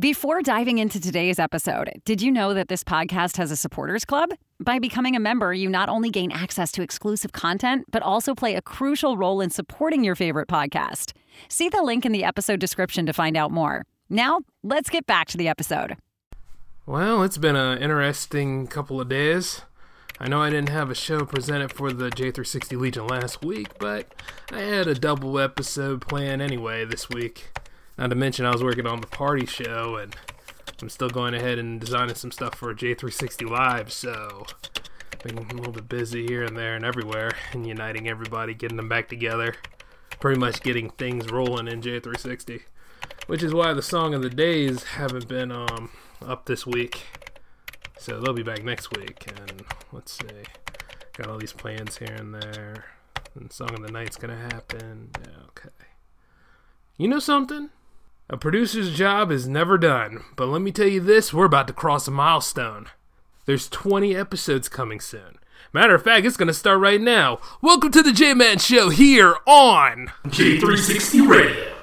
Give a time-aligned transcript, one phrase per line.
[0.00, 4.30] Before diving into today's episode, did you know that this podcast has a supporters club?
[4.58, 8.54] By becoming a member, you not only gain access to exclusive content, but also play
[8.54, 11.12] a crucial role in supporting your favorite podcast.
[11.50, 13.84] See the link in the episode description to find out more.
[14.08, 15.98] Now, let's get back to the episode.
[16.86, 19.60] Well, it's been an interesting couple of days.
[20.18, 24.14] I know I didn't have a show presented for the J360 Legion last week, but
[24.50, 27.50] I had a double episode planned anyway this week.
[28.00, 30.16] Not to mention, I was working on the party show, and
[30.80, 34.46] I'm still going ahead and designing some stuff for J360 Live, so
[35.22, 38.88] been a little bit busy here and there and everywhere, and uniting everybody, getting them
[38.88, 39.54] back together,
[40.18, 42.62] pretty much getting things rolling in J360.
[43.26, 45.90] Which is why the song of the days haven't been um,
[46.26, 47.02] up this week.
[47.98, 50.44] So they'll be back next week, and let's see.
[51.18, 52.86] Got all these plans here and there.
[53.34, 55.10] And song of the night's gonna happen.
[55.20, 55.68] Yeah, okay.
[56.96, 57.68] You know something?
[58.32, 61.72] A producer's job is never done, but let me tell you this we're about to
[61.72, 62.86] cross a milestone.
[63.44, 65.40] There's 20 episodes coming soon.
[65.72, 67.40] Matter of fact, it's going to start right now.
[67.60, 71.79] Welcome to the J Man Show here on J360 Radio.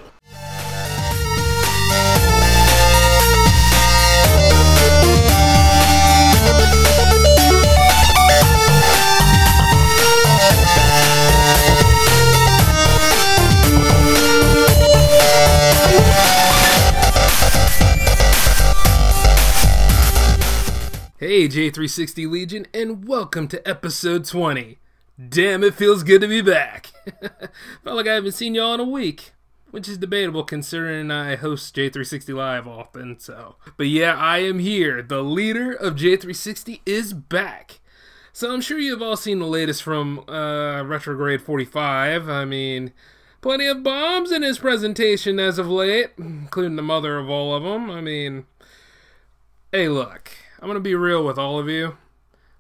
[21.38, 24.80] Hey, J360 Legion, and welcome to episode 20.
[25.30, 26.88] Damn, it feels good to be back.
[27.84, 29.34] Felt like I haven't seen y'all in a week,
[29.70, 33.58] which is debatable considering I host J360 Live often, so.
[33.78, 35.04] But yeah, I am here.
[35.04, 37.82] The leader of J360 is back.
[38.34, 42.28] So I'm sure you've all seen the latest from uh, Retrograde 45.
[42.28, 42.94] I mean,
[43.42, 47.62] plenty of bombs in his presentation as of late, including the mother of all of
[47.62, 47.92] them.
[47.92, 48.48] I mean,
[49.72, 50.32] hey, look.
[50.60, 51.98] I'm gonna be real with all of you.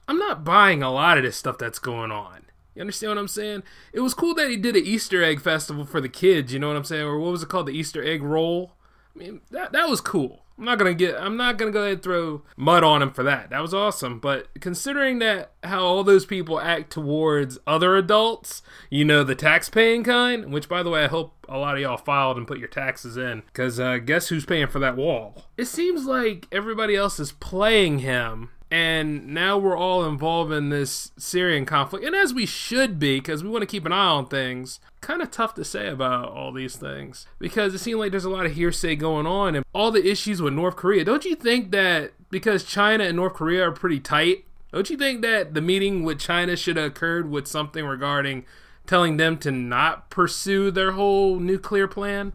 [0.08, 2.46] I'm not buying a lot of this stuff that's going on.
[2.76, 3.64] You understand what I'm saying?
[3.92, 6.54] It was cool that he did an Easter egg festival for the kids.
[6.54, 7.06] You know what I'm saying?
[7.06, 7.68] Or what was it called?
[7.68, 8.74] The Easter egg roll.
[9.16, 10.44] I mean, that that was cool.
[10.60, 11.16] I'm not gonna get.
[11.16, 13.50] I'm not gonna go ahead and throw mud on him for that.
[13.50, 14.20] That was awesome.
[14.20, 20.04] But considering that how all those people act towards other adults, you know, the tax-paying
[20.04, 20.52] kind.
[20.52, 23.18] Which, by the way, I hope a lot of y'all filed and put your taxes
[23.18, 25.46] in, because uh, guess who's paying for that wall?
[25.58, 31.12] It seems like everybody else is playing him and now we're all involved in this
[31.18, 34.28] Syrian conflict, and as we should be, because we want to keep an eye on
[34.28, 34.80] things.
[35.00, 38.30] Kind of tough to say about all these things because it seems like there's a
[38.30, 41.06] lot of hearsay going on, and all the issues with North Korea.
[41.06, 45.22] Don't you think that because China and North Korea are pretty tight, don't you think
[45.22, 48.46] that the meeting with China should have occurred with something regarding
[48.88, 52.34] telling them to not pursue their whole nuclear plan?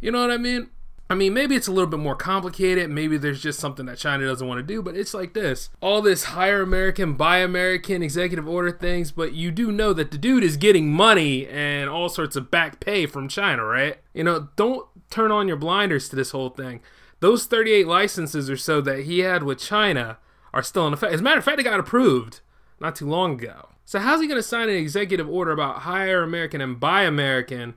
[0.00, 0.70] You know what I mean?
[1.10, 2.90] I mean, maybe it's a little bit more complicated.
[2.90, 6.00] Maybe there's just something that China doesn't want to do, but it's like this all
[6.00, 10.42] this hire American, buy American executive order things, but you do know that the dude
[10.42, 13.98] is getting money and all sorts of back pay from China, right?
[14.14, 16.80] You know, don't turn on your blinders to this whole thing.
[17.20, 20.18] Those 38 licenses or so that he had with China
[20.54, 21.12] are still in effect.
[21.12, 22.40] As a matter of fact, they got approved
[22.80, 23.68] not too long ago.
[23.84, 27.74] So, how's he going to sign an executive order about hire American and buy American?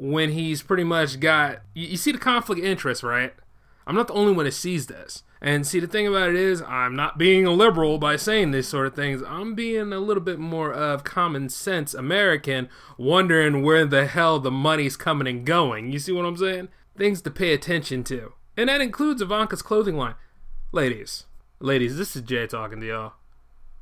[0.00, 3.34] when he's pretty much got you, you, see the conflict interest, right?
[3.86, 5.24] I'm not the only one that sees this.
[5.42, 8.68] And see the thing about it is I'm not being a liberal by saying these
[8.68, 9.22] sort of things.
[9.26, 14.50] I'm being a little bit more of common sense American wondering where the hell the
[14.50, 15.92] money's coming and going.
[15.92, 16.68] You see what I'm saying?
[16.96, 18.32] Things to pay attention to.
[18.56, 20.14] And that includes Ivanka's clothing line.
[20.72, 21.24] Ladies,
[21.58, 23.12] ladies, this is Jay talking to y'all.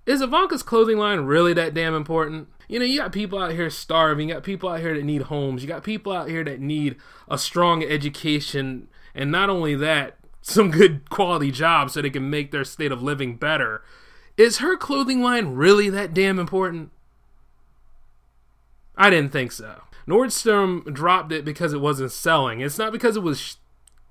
[0.09, 2.49] Is Ivanka's clothing line really that damn important?
[2.67, 4.31] You know, you got people out here starving.
[4.31, 5.61] You got people out here that need homes.
[5.61, 6.97] You got people out here that need
[7.29, 8.89] a strong education.
[9.15, 13.03] And not only that, some good quality jobs so they can make their state of
[13.03, 13.83] living better.
[14.39, 16.91] Is her clothing line really that damn important?
[18.97, 19.83] I didn't think so.
[20.09, 22.63] Nordstrom dropped it because it wasn't selling.
[22.63, 23.59] It's not because it was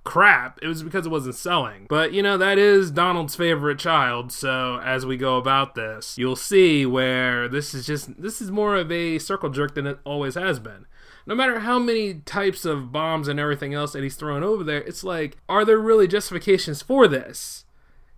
[0.08, 0.58] crap.
[0.62, 1.86] It was because it wasn't selling.
[1.90, 4.32] But you know, that is Donald's favorite child.
[4.32, 8.78] So as we go about this, you'll see where this is just this is more
[8.78, 10.86] of a circle jerk than it always has been.
[11.26, 14.82] No matter how many types of bombs and everything else that he's throwing over there,
[14.84, 17.66] it's like, are there really justifications for this?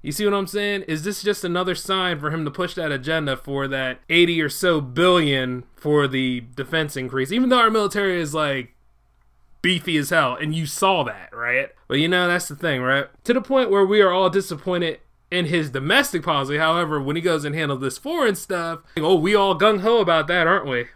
[0.04, 0.84] You see what I'm saying?
[0.84, 4.50] Is this just another sign for him to push that agenda for that 80 or
[4.50, 7.31] so billion for the defense increase?
[7.31, 8.75] Even though our military is like
[9.62, 11.70] beefy as hell, and you saw that, right?
[11.88, 13.08] But you know, that's the thing, right?
[13.26, 15.00] To the point where we are all disappointed
[15.32, 16.58] in his domestic policy.
[16.58, 20.28] However, when he goes and handles this foreign stuff, oh, we all gung ho about
[20.28, 20.88] that, aren't we?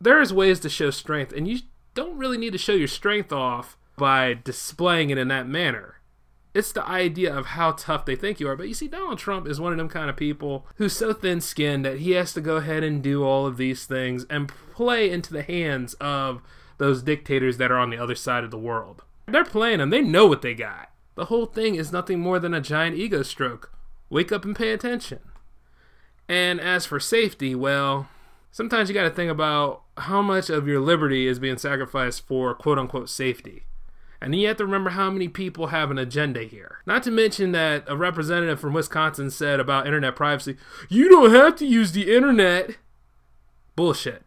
[0.00, 1.60] There's ways to show strength, and you
[1.94, 5.96] don't really need to show your strength off by displaying it in that manner.
[6.52, 8.56] It's the idea of how tough they think you are.
[8.56, 11.40] But you see, Donald Trump is one of them kind of people who's so thin
[11.40, 15.10] skinned that he has to go ahead and do all of these things and play
[15.10, 16.42] into the hands of
[16.80, 19.04] those dictators that are on the other side of the world.
[19.26, 20.90] They're playing them, they know what they got.
[21.14, 23.72] The whole thing is nothing more than a giant ego stroke.
[24.08, 25.20] Wake up and pay attention.
[26.28, 28.08] And as for safety, well,
[28.50, 32.54] sometimes you got to think about how much of your liberty is being sacrificed for
[32.54, 33.64] quote unquote safety.
[34.22, 36.78] And you have to remember how many people have an agenda here.
[36.86, 40.56] Not to mention that a representative from Wisconsin said about internet privacy,
[40.88, 42.76] you don't have to use the internet.
[43.76, 44.22] Bullshit.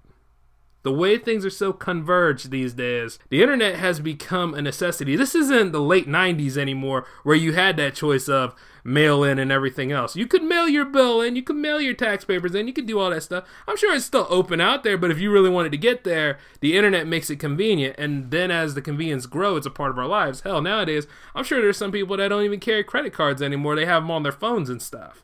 [0.84, 5.16] The way things are so converged these days, the internet has become a necessity.
[5.16, 8.54] This isn't the late 90s anymore where you had that choice of
[8.84, 10.18] mail in and everything else.
[10.18, 12.86] You could mail your bill in, you could mail your tax papers in, you could
[12.86, 13.48] do all that stuff.
[13.66, 16.38] I'm sure it's still open out there, but if you really wanted to get there,
[16.60, 17.96] the internet makes it convenient.
[17.98, 20.42] And then as the convenience grows, it's a part of our lives.
[20.42, 23.78] Hell, nowadays, I'm sure there's some people that don't even carry credit cards anymore.
[23.78, 25.24] They have them on their phones and stuff.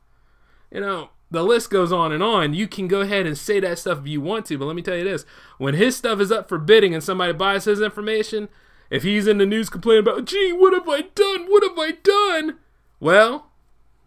[0.72, 2.54] You know, the list goes on and on.
[2.54, 4.82] You can go ahead and say that stuff if you want to, but let me
[4.82, 5.26] tell you this
[5.58, 8.50] when his stuff is up for bidding and somebody buys his information,
[8.90, 11.46] if he's in the news complaining about, gee, what have I done?
[11.48, 12.58] What have I done?
[13.00, 13.52] Well,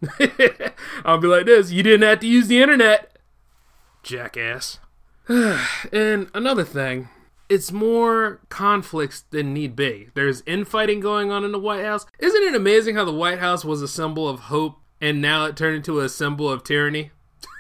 [1.05, 3.19] I'll be like this you didn't have to use the internet,
[4.03, 4.79] jackass.
[5.29, 7.09] and another thing,
[7.49, 10.09] it's more conflicts than need be.
[10.15, 12.07] There's infighting going on in the White House.
[12.19, 15.57] Isn't it amazing how the White House was a symbol of hope and now it
[15.57, 17.11] turned into a symbol of tyranny.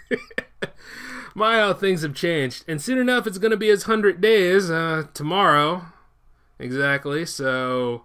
[1.34, 2.64] My, how things have changed.
[2.68, 5.86] And soon enough, it's going to be his 100 days uh, tomorrow.
[6.60, 7.26] Exactly.
[7.26, 8.04] So,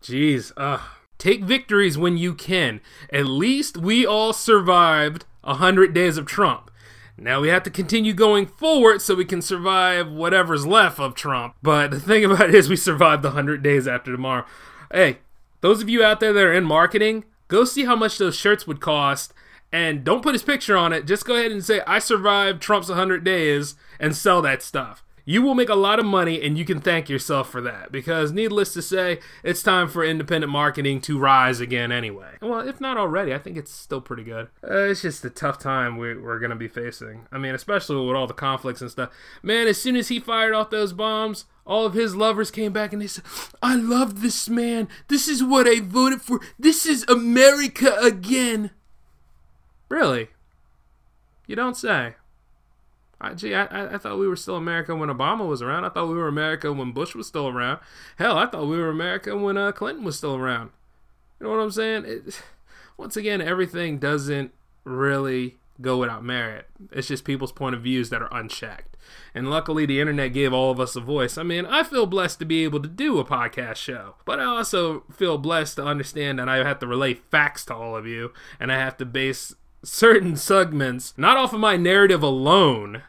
[0.00, 0.52] geez.
[0.56, 0.78] Uh,
[1.18, 2.80] take victories when you can.
[3.12, 6.70] At least we all survived 100 days of Trump.
[7.18, 11.56] Now we have to continue going forward so we can survive whatever's left of Trump.
[11.62, 14.46] But the thing about it is, we survived the 100 days after tomorrow.
[14.90, 15.18] Hey,
[15.60, 18.66] those of you out there that are in marketing, Go see how much those shirts
[18.66, 19.34] would cost
[19.70, 21.04] and don't put his picture on it.
[21.06, 25.04] Just go ahead and say, I survived Trump's 100 days and sell that stuff.
[25.24, 28.32] You will make a lot of money and you can thank yourself for that because,
[28.32, 32.36] needless to say, it's time for independent marketing to rise again anyway.
[32.40, 34.48] Well, if not already, I think it's still pretty good.
[34.62, 37.28] Uh, it's just a tough time we, we're going to be facing.
[37.30, 39.10] I mean, especially with all the conflicts and stuff.
[39.42, 42.92] Man, as soon as he fired off those bombs, all of his lovers came back
[42.92, 43.24] and they said,
[43.62, 44.88] I love this man.
[45.06, 46.40] This is what I voted for.
[46.58, 48.70] This is America again.
[49.88, 50.30] Really?
[51.46, 52.14] You don't say.
[53.22, 55.84] I, gee, I, I thought we were still America when Obama was around.
[55.84, 57.78] I thought we were America when Bush was still around.
[58.16, 60.70] Hell, I thought we were America when uh, Clinton was still around.
[61.38, 62.04] You know what I'm saying?
[62.04, 62.42] It,
[62.96, 64.52] once again, everything doesn't
[64.82, 66.66] really go without merit.
[66.90, 68.96] It's just people's point of views that are unchecked.
[69.34, 71.38] And luckily, the internet gave all of us a voice.
[71.38, 74.44] I mean, I feel blessed to be able to do a podcast show, but I
[74.44, 78.32] also feel blessed to understand that I have to relay facts to all of you,
[78.58, 79.54] and I have to base
[79.84, 83.02] certain segments not off of my narrative alone,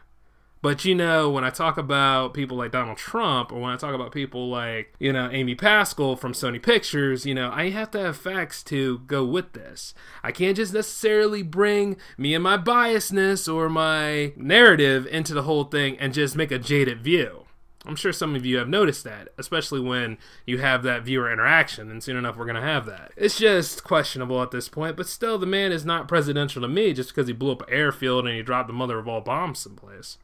[0.64, 3.94] but you know, when I talk about people like Donald Trump, or when I talk
[3.94, 8.00] about people like, you know, Amy Pascal from Sony Pictures, you know, I have to
[8.00, 9.92] have facts to go with this.
[10.22, 15.64] I can't just necessarily bring me and my biasness or my narrative into the whole
[15.64, 17.44] thing and just make a jaded view.
[17.84, 21.90] I'm sure some of you have noticed that, especially when you have that viewer interaction,
[21.90, 23.12] and soon enough we're going to have that.
[23.18, 26.94] It's just questionable at this point, but still, the man is not presidential to me
[26.94, 29.58] just because he blew up an airfield and he dropped the mother of all bombs
[29.58, 30.16] someplace.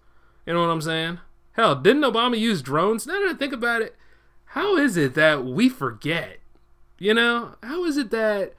[0.47, 1.18] You know what I'm saying?
[1.52, 3.06] Hell, didn't Obama use drones?
[3.06, 3.97] Now that I think about it,
[4.47, 6.38] how is it that we forget?
[6.99, 8.54] You know, how is it that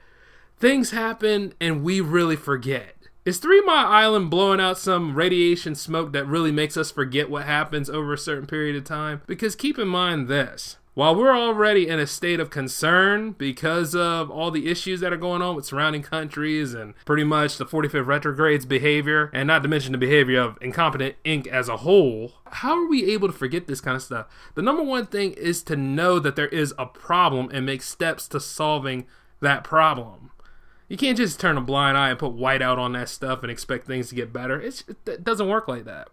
[0.58, 2.96] things happen and we really forget?
[3.24, 7.44] Is Three Mile Island blowing out some radiation smoke that really makes us forget what
[7.44, 9.22] happens over a certain period of time?
[9.26, 14.30] Because keep in mind this while we're already in a state of concern because of
[14.30, 18.04] all the issues that are going on with surrounding countries and pretty much the 45th
[18.04, 21.46] retrograde's behavior, and not to mention the behavior of Incompetent Inc.
[21.46, 24.26] as a whole, how are we able to forget this kind of stuff?
[24.54, 28.28] The number one thing is to know that there is a problem and make steps
[28.28, 29.06] to solving
[29.40, 30.30] that problem.
[30.88, 33.50] You can't just turn a blind eye and put white out on that stuff and
[33.50, 34.60] expect things to get better.
[34.60, 36.08] It's, it doesn't work like that.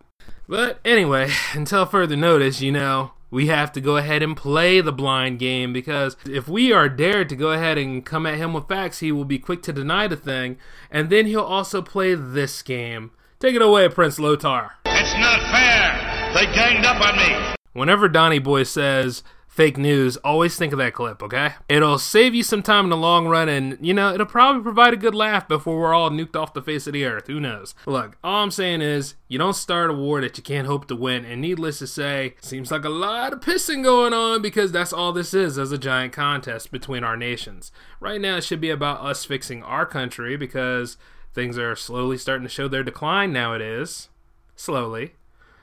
[0.49, 4.91] But anyway, until further notice, you know, we have to go ahead and play the
[4.91, 8.67] blind game because if we are dared to go ahead and come at him with
[8.67, 10.57] facts, he will be quick to deny the thing,
[10.89, 13.11] and then he'll also play this game.
[13.39, 14.71] Take it away, Prince Lothar.
[14.85, 16.33] It's not fair.
[16.33, 17.55] They ganged up on me.
[17.73, 19.21] Whenever Donny Boy says
[19.60, 21.56] fake news, always think of that clip, okay?
[21.68, 24.94] It'll save you some time in the long run, and you know, it'll probably provide
[24.94, 27.28] a good laugh before we're all nuked off the face of the earth.
[27.28, 27.75] Who knows?
[27.86, 30.96] Look, all I'm saying is, you don't start a war that you can't hope to
[30.96, 34.94] win, and needless to say, seems like a lot of pissing going on because that's
[34.94, 37.74] all this is as a giant contest between our nations.
[38.00, 40.96] Right now, it should be about us fixing our country because
[41.34, 44.08] things are slowly starting to show their decline nowadays.
[44.56, 45.16] Slowly.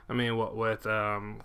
[0.07, 1.41] I mean, what with um,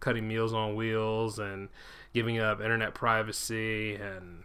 [0.00, 1.68] cutting meals on wheels and
[2.12, 4.44] giving up internet privacy and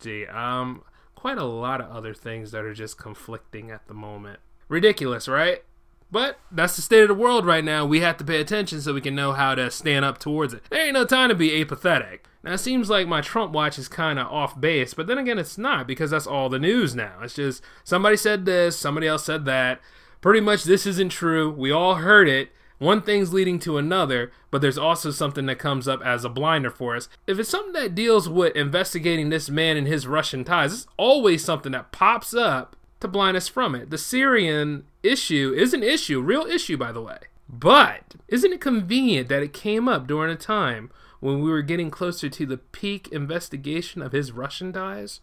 [0.00, 0.82] gee, um,
[1.14, 4.40] quite a lot of other things that are just conflicting at the moment.
[4.68, 5.62] Ridiculous, right?
[6.10, 7.86] But that's the state of the world right now.
[7.86, 10.62] We have to pay attention so we can know how to stand up towards it.
[10.68, 12.26] There ain't no time to be apathetic.
[12.42, 15.38] Now, it seems like my Trump watch is kind of off base, but then again,
[15.38, 17.20] it's not because that's all the news now.
[17.22, 19.80] It's just somebody said this, somebody else said that.
[20.20, 21.50] Pretty much this isn't true.
[21.50, 22.50] We all heard it.
[22.82, 26.68] One thing's leading to another, but there's also something that comes up as a blinder
[26.68, 27.08] for us.
[27.28, 31.44] If it's something that deals with investigating this man and his Russian ties, it's always
[31.44, 33.90] something that pops up to blind us from it.
[33.90, 37.18] The Syrian issue is an issue, real issue, by the way.
[37.48, 41.88] But isn't it convenient that it came up during a time when we were getting
[41.88, 45.20] closer to the peak investigation of his Russian ties?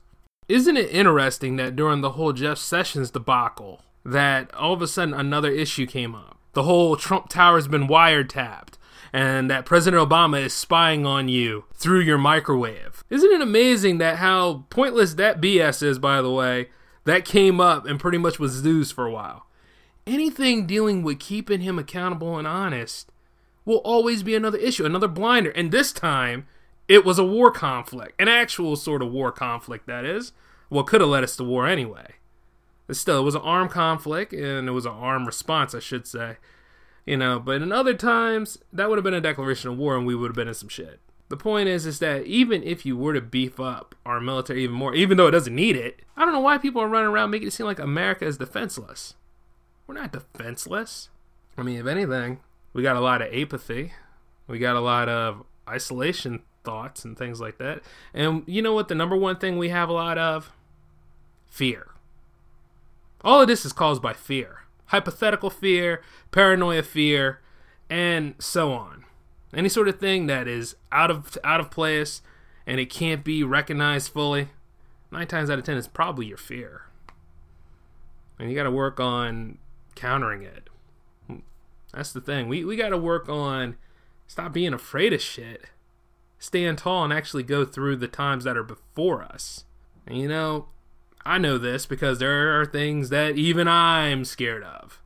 [0.47, 5.13] Isn't it interesting that during the whole Jeff Sessions debacle, that all of a sudden
[5.13, 6.38] another issue came up?
[6.59, 8.73] The whole Trump Tower's been wiretapped,
[9.13, 13.05] and that President Obama is spying on you through your microwave.
[13.09, 16.67] Isn't it amazing that how pointless that BS is, by the way?
[17.05, 19.45] That came up and pretty much was news for a while.
[20.05, 23.09] Anything dealing with keeping him accountable and honest
[23.63, 25.51] will always be another issue, another blinder.
[25.51, 26.45] And this time,
[26.89, 30.33] it was a war conflict, an actual sort of war conflict, that is.
[30.67, 32.15] What could have led us to war anyway.
[32.91, 36.37] Still, it was an armed conflict, and it was an armed response, I should say.
[37.05, 40.05] You know, but in other times, that would have been a declaration of war, and
[40.05, 40.99] we would have been in some shit.
[41.29, 44.75] The point is, is that even if you were to beef up our military even
[44.75, 47.29] more, even though it doesn't need it, I don't know why people are running around
[47.29, 49.13] making it seem like America is defenseless.
[49.85, 51.09] We're not defenseless.
[51.57, 52.39] I mean, if anything,
[52.73, 53.93] we got a lot of apathy.
[54.47, 57.81] We got a lot of isolation thoughts and things like that.
[58.13, 58.87] And you know what?
[58.87, 60.51] The number one thing we have a lot of?
[61.47, 61.88] Fear.
[63.23, 64.59] All of this is caused by fear
[64.89, 67.39] hypothetical fear, paranoia fear,
[67.89, 69.05] and so on.
[69.53, 72.21] Any sort of thing that is out of out of place
[72.67, 74.49] and it can't be recognized fully,
[75.11, 76.83] nine times out of ten is probably your fear.
[78.37, 79.57] And you got to work on
[79.95, 80.69] countering it.
[81.93, 82.47] That's the thing.
[82.47, 83.75] We we got to work on
[84.27, 85.65] stop being afraid of shit.
[86.37, 89.65] Stand tall and actually go through the times that are before us.
[90.07, 90.67] And you know,
[91.29, 94.99] I know this because there are things that even I'm scared of.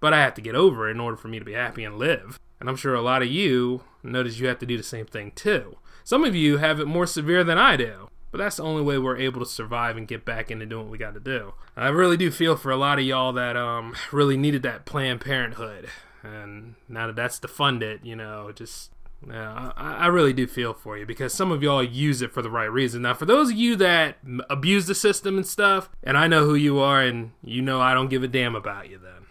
[0.00, 1.96] But I have to get over it in order for me to be happy and
[1.96, 2.40] live.
[2.58, 5.30] And I'm sure a lot of you notice you have to do the same thing
[5.36, 5.76] too.
[6.02, 8.08] Some of you have it more severe than I do.
[8.32, 10.90] But that's the only way we're able to survive and get back into doing what
[10.90, 11.54] we got to do.
[11.76, 15.20] I really do feel for a lot of y'all that um really needed that Planned
[15.20, 15.88] Parenthood,
[16.22, 18.90] and now that that's defunded, you know, just
[19.26, 22.40] yeah, I, I really do feel for you because some of y'all use it for
[22.40, 23.02] the right reason.
[23.02, 26.54] Now, for those of you that abuse the system and stuff, and I know who
[26.54, 29.26] you are, and you know I don't give a damn about you then.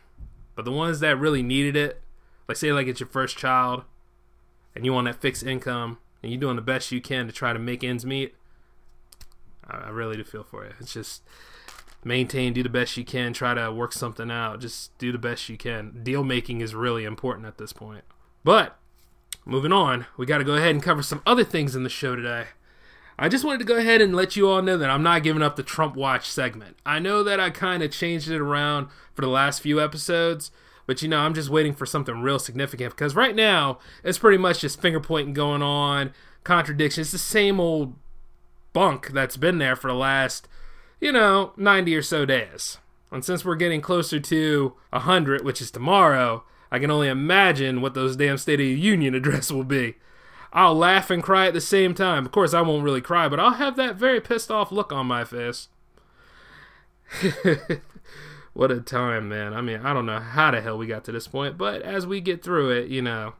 [0.56, 2.01] But the ones that really needed it,
[2.48, 3.84] like say like it's your first child,
[4.75, 7.53] and you want that fixed income, and you're doing the best you can to try
[7.53, 8.36] to make ends meet.
[9.65, 10.74] I, I really do feel for you.
[10.82, 11.24] It's just
[12.03, 14.60] maintain, do the best you can, try to work something out.
[14.60, 16.03] Just do the best you can.
[16.03, 18.03] Deal making is really important at this point.
[18.44, 18.77] But
[19.48, 22.16] moving on, we got to go ahead and cover some other things in the show
[22.16, 22.48] today.
[23.18, 25.42] I just wanted to go ahead and let you all know that I'm not giving
[25.42, 26.77] up the Trump Watch segment.
[26.86, 30.51] I know that I kind of changed it around for the last few episodes,
[30.86, 34.38] but you know, I'm just waiting for something real significant because right now it's pretty
[34.38, 36.13] much just finger pointing going on,
[36.44, 37.08] contradictions.
[37.08, 37.96] It's the same old
[38.74, 40.48] bunk that's been there for the last,
[41.01, 42.77] you know, 90 or so days.
[43.12, 47.93] And since we're getting closer to 100, which is tomorrow, I can only imagine what
[47.93, 49.95] those damn State of the Union address will be.
[50.53, 52.25] I'll laugh and cry at the same time.
[52.25, 55.05] Of course, I won't really cry, but I'll have that very pissed off look on
[55.05, 55.69] my face.
[58.53, 59.53] what a time, man.
[59.53, 62.07] I mean, I don't know how the hell we got to this point, but as
[62.07, 63.33] we get through it, you know,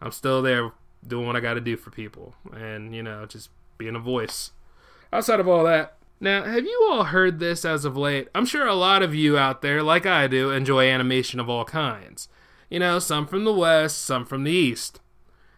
[0.00, 0.72] I'm still there
[1.06, 4.52] doing what I got to do for people and, you know, just being a voice.
[5.12, 8.28] Outside of all that, now, have you all heard this as of late?
[8.34, 11.64] I'm sure a lot of you out there, like I do, enjoy animation of all
[11.64, 12.28] kinds.
[12.70, 15.00] You know, some from the West, some from the East.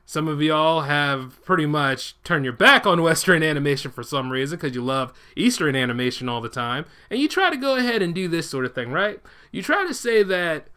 [0.04, 4.58] Some of y'all have pretty much turned your back on Western animation for some reason
[4.58, 6.86] because you love Eastern animation all the time.
[7.10, 9.20] And you try to go ahead and do this sort of thing, right?
[9.52, 10.68] You try to say that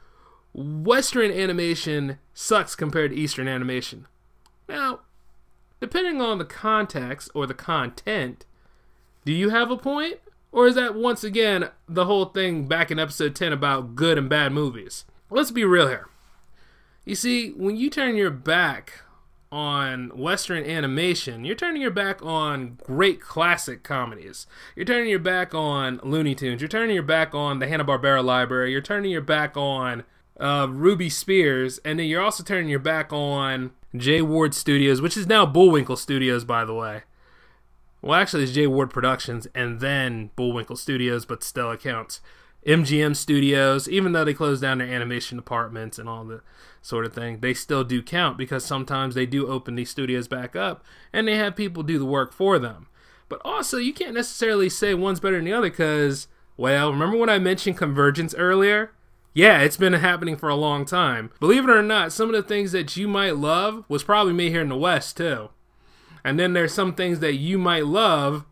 [0.53, 4.07] Western animation sucks compared to Eastern animation.
[4.67, 5.01] Now,
[5.79, 8.45] depending on the context or the content,
[9.23, 10.19] do you have a point?
[10.51, 14.29] Or is that once again the whole thing back in episode 10 about good and
[14.29, 15.05] bad movies?
[15.29, 16.07] Let's be real here.
[17.05, 19.03] You see, when you turn your back
[19.51, 24.47] on Western animation, you're turning your back on great classic comedies.
[24.75, 26.61] You're turning your back on Looney Tunes.
[26.61, 28.71] You're turning your back on the Hanna-Barbera library.
[28.71, 30.03] You're turning your back on
[30.39, 31.79] uh, Ruby Spears.
[31.85, 35.97] And then you're also turning your back on Jay Ward Studios, which is now Bullwinkle
[35.97, 37.03] Studios, by the way.
[38.01, 42.19] Well, actually, it's Jay Ward Productions and then Bullwinkle Studios, but still it counts.
[42.65, 46.41] MGM Studios, even though they closed down their animation departments and all the
[46.81, 50.55] sort of thing, they still do count because sometimes they do open these studios back
[50.55, 52.87] up and they have people do the work for them.
[53.29, 57.29] But also, you can't necessarily say one's better than the other because, well, remember when
[57.29, 58.91] I mentioned convergence earlier?
[59.33, 61.31] Yeah, it's been happening for a long time.
[61.39, 64.51] Believe it or not, some of the things that you might love was probably made
[64.51, 65.49] here in the West too.
[66.23, 68.45] And then there's some things that you might love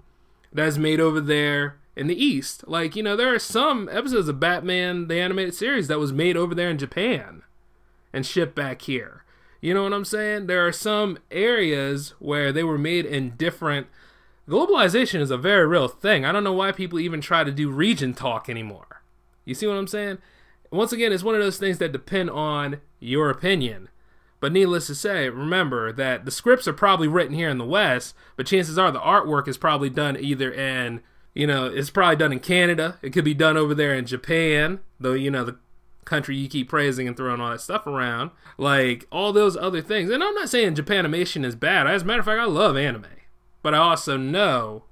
[0.52, 2.68] that's made over there in the East.
[2.68, 6.38] Like, you know, there are some episodes of Batman, the animated series, that was made
[6.38, 7.44] over there in Japan
[8.12, 9.24] and shipped back here.
[9.62, 10.48] You know what I'm saying?
[10.48, 13.88] There are some areas where they were made in different.
[14.48, 16.26] Globalization is a very real thing.
[16.26, 19.04] I don't know why people even try to do region talk anymore.
[19.46, 20.18] You see what I'm saying?
[20.70, 23.90] Once again, it's one of those things that depend on your opinion.
[24.40, 28.14] But needless to say, remember that the scripts are probably written here in the West,
[28.36, 31.00] but chances are the artwork is probably done either in,
[31.34, 33.00] you know, it's probably done in Canada.
[33.02, 35.58] It could be done over there in Japan, though, you know, the
[36.06, 38.32] country you keep praising and throwing all that stuff around.
[38.58, 40.10] Like, all those other things.
[40.10, 41.88] And I'm not saying Japanimation is bad.
[41.88, 43.06] As a matter of fact, I love anime.
[43.62, 44.84] But I also know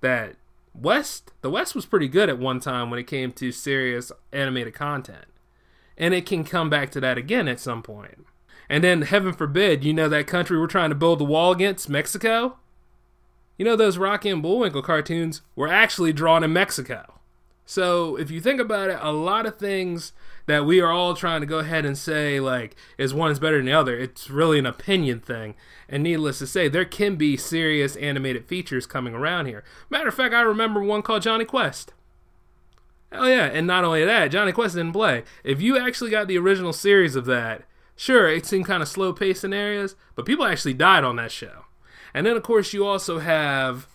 [0.00, 0.36] that
[0.74, 4.74] West, the West was pretty good at one time when it came to serious animated
[4.74, 5.26] content.
[5.98, 8.26] And it can come back to that again at some point.
[8.68, 11.88] And then, heaven forbid, you know that country we're trying to build the wall against,
[11.88, 12.56] Mexico?
[13.60, 17.20] You know, those Rocky and Bullwinkle cartoons were actually drawn in Mexico.
[17.66, 20.14] So, if you think about it, a lot of things
[20.46, 23.58] that we are all trying to go ahead and say, like, is one is better
[23.58, 25.56] than the other, it's really an opinion thing.
[25.90, 29.62] And needless to say, there can be serious animated features coming around here.
[29.90, 31.92] Matter of fact, I remember one called Jonny Quest.
[33.12, 35.22] Hell yeah, and not only that, Jonny Quest didn't play.
[35.44, 39.12] If you actually got the original series of that, Sure, it seemed kind of slow
[39.12, 41.66] paced in areas, but people actually died on that show.
[42.14, 43.86] And then, of course, you also have,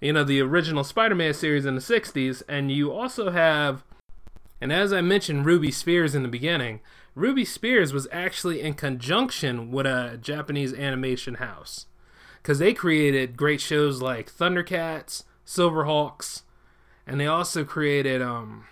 [0.00, 3.84] you know, the original Spider Man series in the 60s, and you also have,
[4.60, 6.80] and as I mentioned, Ruby Spears in the beginning,
[7.14, 11.86] Ruby Spears was actually in conjunction with a Japanese animation house.
[12.42, 16.42] Because they created great shows like Thundercats, Silverhawks,
[17.06, 18.66] and they also created, um,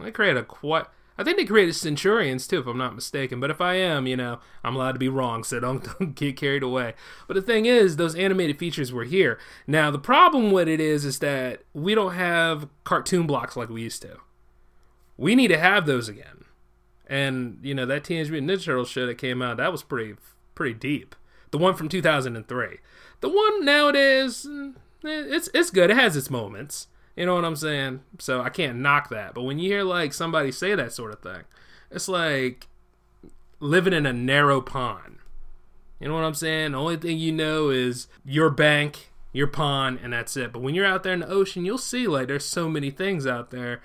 [0.00, 0.86] they created a quite
[1.18, 3.40] I think they created Centurions too, if I'm not mistaken.
[3.40, 6.36] But if I am, you know, I'm allowed to be wrong, so don't, don't get
[6.36, 6.94] carried away.
[7.26, 9.38] But the thing is, those animated features were here.
[9.66, 13.82] Now the problem with it is, is that we don't have cartoon blocks like we
[13.82, 14.18] used to.
[15.16, 16.44] We need to have those again.
[17.06, 20.16] And you know that Teenage Mutant Ninja Turtles show that came out, that was pretty
[20.54, 21.14] pretty deep.
[21.52, 22.78] The one from 2003.
[23.20, 24.74] The one nowadays, mm,
[25.04, 25.90] it's it's good.
[25.90, 26.88] It has its moments.
[27.16, 28.00] You know what I'm saying?
[28.18, 29.34] So I can't knock that.
[29.34, 31.44] But when you hear like somebody say that sort of thing,
[31.90, 32.68] it's like
[33.58, 35.16] living in a narrow pond.
[35.98, 36.72] You know what I'm saying?
[36.72, 40.52] The only thing you know is your bank, your pond, and that's it.
[40.52, 43.26] But when you're out there in the ocean, you'll see like there's so many things
[43.26, 43.80] out there.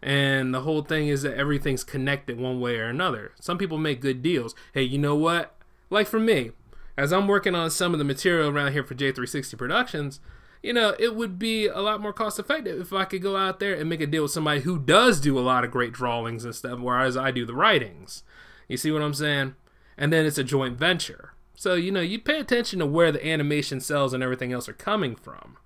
[0.00, 3.32] And the whole thing is that everything's connected one way or another.
[3.40, 4.54] Some people make good deals.
[4.72, 5.56] Hey, you know what?
[5.90, 6.52] Like for me,
[6.96, 10.20] as I'm working on some of the material around here for J360 Productions,
[10.62, 13.60] you know, it would be a lot more cost effective if I could go out
[13.60, 16.44] there and make a deal with somebody who does do a lot of great drawings
[16.44, 18.22] and stuff, whereas I do the writings.
[18.68, 19.54] You see what I'm saying?
[19.96, 21.32] And then it's a joint venture.
[21.54, 24.74] So, you know, you pay attention to where the animation cells and everything else are
[24.74, 25.56] coming from.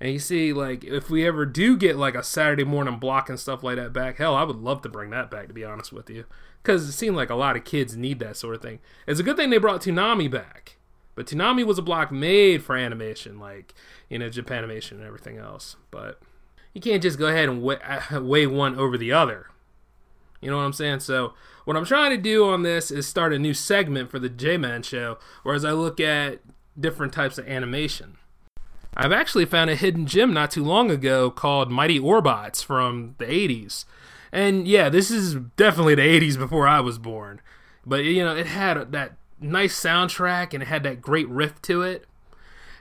[0.00, 3.38] And you see, like, if we ever do get like a Saturday morning block and
[3.38, 5.92] stuff like that back, hell, I would love to bring that back, to be honest
[5.92, 6.24] with you.
[6.62, 8.80] Because it seemed like a lot of kids need that sort of thing.
[9.06, 10.76] It's a good thing they brought Toonami back.
[11.14, 13.74] But Toonami was a block made for animation, like
[14.08, 15.76] you know Japanimation and everything else.
[15.90, 16.20] But
[16.72, 17.78] you can't just go ahead and weigh,
[18.12, 19.46] weigh one over the other.
[20.40, 21.00] You know what I'm saying?
[21.00, 21.32] So
[21.64, 24.82] what I'm trying to do on this is start a new segment for the J-Man
[24.82, 26.40] show, whereas I look at
[26.78, 28.18] different types of animation.
[28.96, 33.24] I've actually found a hidden gem not too long ago called Mighty Orbots from the
[33.24, 33.86] 80s.
[34.30, 37.40] And yeah, this is definitely the 80s before I was born.
[37.86, 41.82] But you know, it had that nice soundtrack and it had that great riff to
[41.82, 42.06] it.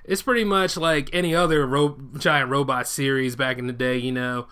[0.05, 4.11] It's pretty much like any other ro- giant robot series back in the day, you
[4.11, 4.47] know.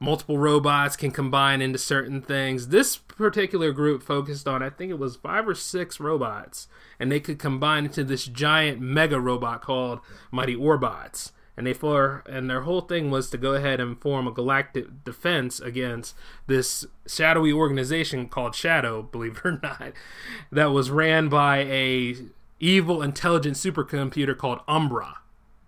[0.00, 2.68] multiple robots can combine into certain things.
[2.68, 6.66] This particular group focused on, I think it was five or six robots,
[6.98, 10.00] and they could combine into this giant mega robot called
[10.32, 11.30] Mighty Orbots.
[11.56, 15.04] And they for and their whole thing was to go ahead and form a galactic
[15.04, 16.14] defense against
[16.46, 19.92] this shadowy organization called Shadow, believe it or not,
[20.50, 22.16] that was ran by a
[22.58, 25.18] evil intelligent supercomputer called Umbra.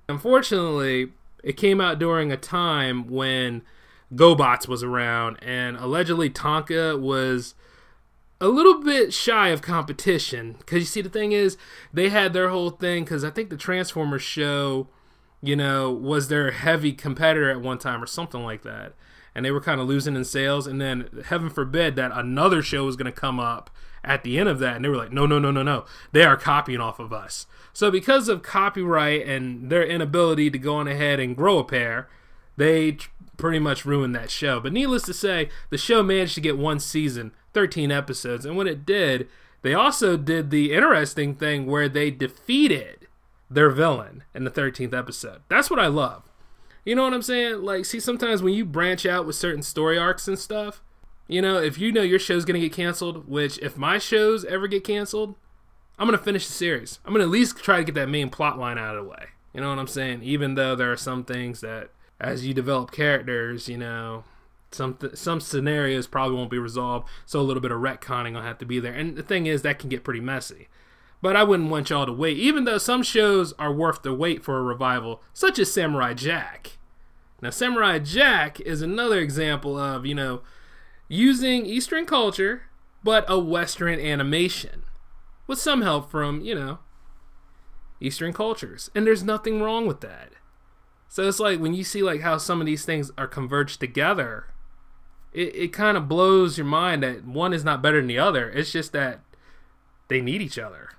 [0.08, 3.62] Unfortunately, it came out during a time when
[4.14, 7.54] GoBots was around, and allegedly Tonka was
[8.40, 10.56] a little bit shy of competition.
[10.58, 11.56] Because you see, the thing is,
[11.92, 13.04] they had their whole thing.
[13.04, 14.88] Because I think the Transformers show,
[15.46, 18.94] you know, was their heavy competitor at one time or something like that.
[19.34, 20.66] And they were kind of losing in sales.
[20.66, 23.70] And then, heaven forbid, that another show was going to come up
[24.04, 24.76] at the end of that.
[24.76, 25.84] And they were like, no, no, no, no, no.
[26.12, 27.46] They are copying off of us.
[27.72, 32.08] So, because of copyright and their inability to go on ahead and grow a pair,
[32.56, 32.98] they
[33.36, 34.60] pretty much ruined that show.
[34.60, 38.46] But needless to say, the show managed to get one season, 13 episodes.
[38.46, 39.28] And when it did,
[39.62, 43.03] they also did the interesting thing where they defeated
[43.54, 45.42] their villain in the 13th episode.
[45.48, 46.22] That's what I love.
[46.84, 47.62] You know what I'm saying?
[47.62, 50.82] Like, see, sometimes when you branch out with certain story arcs and stuff,
[51.26, 54.68] you know, if you know your show's gonna get canceled, which if my shows ever
[54.68, 55.36] get canceled,
[55.98, 56.98] I'm gonna finish the series.
[57.04, 59.28] I'm gonna at least try to get that main plot line out of the way.
[59.54, 60.22] You know what I'm saying?
[60.22, 61.90] Even though there are some things that
[62.20, 64.24] as you develop characters, you know,
[64.70, 68.42] some th- some scenarios probably won't be resolved, so a little bit of retconning will
[68.42, 68.92] have to be there.
[68.92, 70.68] And the thing is, that can get pretty messy.
[71.24, 74.44] But I wouldn't want y'all to wait, even though some shows are worth the wait
[74.44, 76.76] for a revival, such as Samurai Jack.
[77.40, 80.42] Now, Samurai Jack is another example of, you know,
[81.08, 82.64] using Eastern culture,
[83.02, 84.82] but a Western animation
[85.46, 86.80] with some help from, you know,
[88.02, 88.90] Eastern cultures.
[88.94, 90.32] And there's nothing wrong with that.
[91.08, 94.48] So it's like when you see like how some of these things are converged together,
[95.32, 98.50] it, it kind of blows your mind that one is not better than the other.
[98.50, 99.20] It's just that
[100.08, 100.90] they need each other.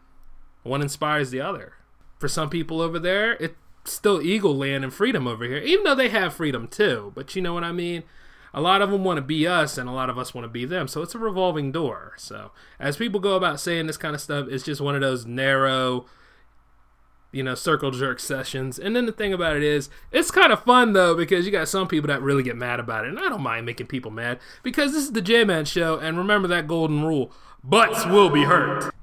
[0.66, 1.74] One inspires the other.
[2.18, 5.96] For some people over there, it's still Eagle Land and freedom over here, even though
[5.96, 7.12] they have freedom too.
[7.14, 8.04] But you know what I mean?
[8.52, 10.50] A lot of them want to be us, and a lot of us want to
[10.50, 10.88] be them.
[10.88, 12.14] So it's a revolving door.
[12.18, 15.26] So as people go about saying this kind of stuff, it's just one of those
[15.26, 16.08] narrow
[17.36, 18.80] you know, circle jerk sessions.
[18.80, 21.68] And then the thing about it is, it's kind of fun though because you got
[21.68, 24.40] some people that really get mad about it, and I don't mind making people mad
[24.64, 28.44] because this is the J Man Show, and remember that golden rule: butts will be
[28.44, 28.95] hurt.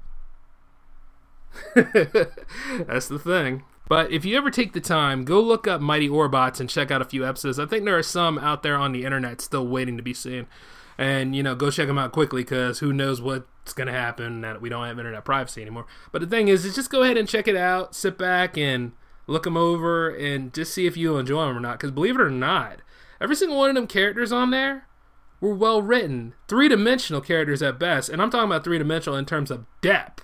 [1.75, 3.63] That's the thing.
[3.87, 7.01] But if you ever take the time, go look up Mighty Orbots and check out
[7.01, 7.59] a few episodes.
[7.59, 10.47] I think there are some out there on the internet still waiting to be seen.
[10.97, 14.41] And you know go check them out quickly because who knows what's going to happen
[14.41, 15.87] that we don't have internet privacy anymore.
[16.11, 18.91] But the thing is is just go ahead and check it out sit back and
[19.25, 21.79] look them over and just see if you enjoy them or not.
[21.79, 22.81] Because believe it or not
[23.19, 24.87] every single one of them characters on there
[25.41, 28.07] were well written three-dimensional characters at best.
[28.09, 30.23] And i'm talking about three-dimensional in terms of depth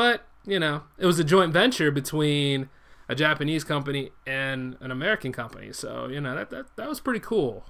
[0.00, 2.70] but you know it was a joint venture between
[3.06, 7.20] a japanese company and an american company so you know that, that, that was pretty
[7.20, 7.66] cool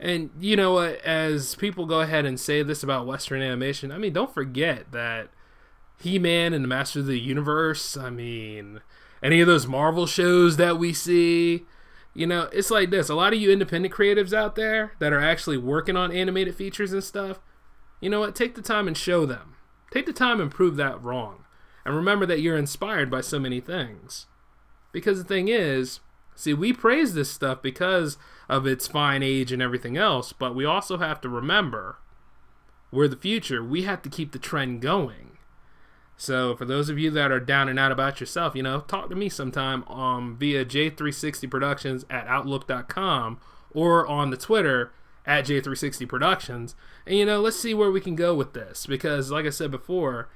[0.00, 1.00] and you know what?
[1.04, 5.28] As people go ahead and say this about Western animation, I mean, don't forget that
[6.00, 7.98] He Man and the Master of the Universe.
[7.98, 8.80] I mean,
[9.22, 11.66] any of those Marvel shows that we see.
[12.14, 13.08] You know, it's like this.
[13.08, 16.92] A lot of you independent creatives out there that are actually working on animated features
[16.92, 17.38] and stuff,
[18.00, 18.34] you know what?
[18.34, 19.49] Take the time and show them.
[19.90, 21.44] Take the time and prove that wrong.
[21.84, 24.26] And remember that you're inspired by so many things.
[24.92, 26.00] Because the thing is,
[26.34, 28.16] see, we praise this stuff because
[28.48, 31.98] of its fine age and everything else, but we also have to remember
[32.92, 33.62] we're the future.
[33.62, 35.38] We have to keep the trend going.
[36.16, 39.08] So for those of you that are down and out about yourself, you know, talk
[39.08, 43.40] to me sometime um, via J360 Productions at Outlook.com
[43.72, 44.92] or on the Twitter
[45.26, 46.74] at J360 Productions.
[47.06, 48.86] And you know, let's see where we can go with this.
[48.86, 50.28] Because like I said before,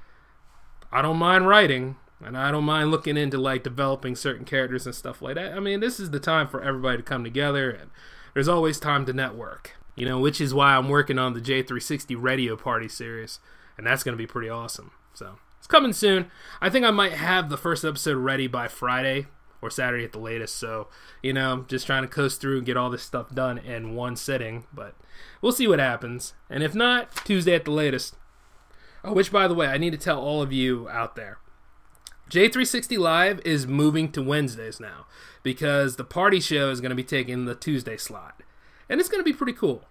[0.91, 1.97] I don't mind writing.
[2.23, 5.53] And I don't mind looking into like developing certain characters and stuff like that.
[5.53, 7.91] I mean, this is the time for everybody to come together, and
[8.33, 9.73] there's always time to network.
[9.95, 13.39] You know, which is why I'm working on the J360 Radio Party series,
[13.77, 14.91] and that's going to be pretty awesome.
[15.13, 16.31] So it's coming soon.
[16.61, 19.27] I think I might have the first episode ready by Friday
[19.61, 20.55] or Saturday at the latest.
[20.55, 20.87] So,
[21.21, 24.15] you know, just trying to coast through and get all this stuff done in one
[24.15, 24.65] sitting.
[24.73, 24.95] But
[25.41, 26.33] we'll see what happens.
[26.49, 28.15] And if not, Tuesday at the latest.
[29.03, 31.37] Oh, which, by the way, I need to tell all of you out there
[32.29, 35.05] J360 Live is moving to Wednesdays now
[35.43, 38.41] because the party show is going to be taking the Tuesday slot.
[38.89, 39.85] And it's going to be pretty cool.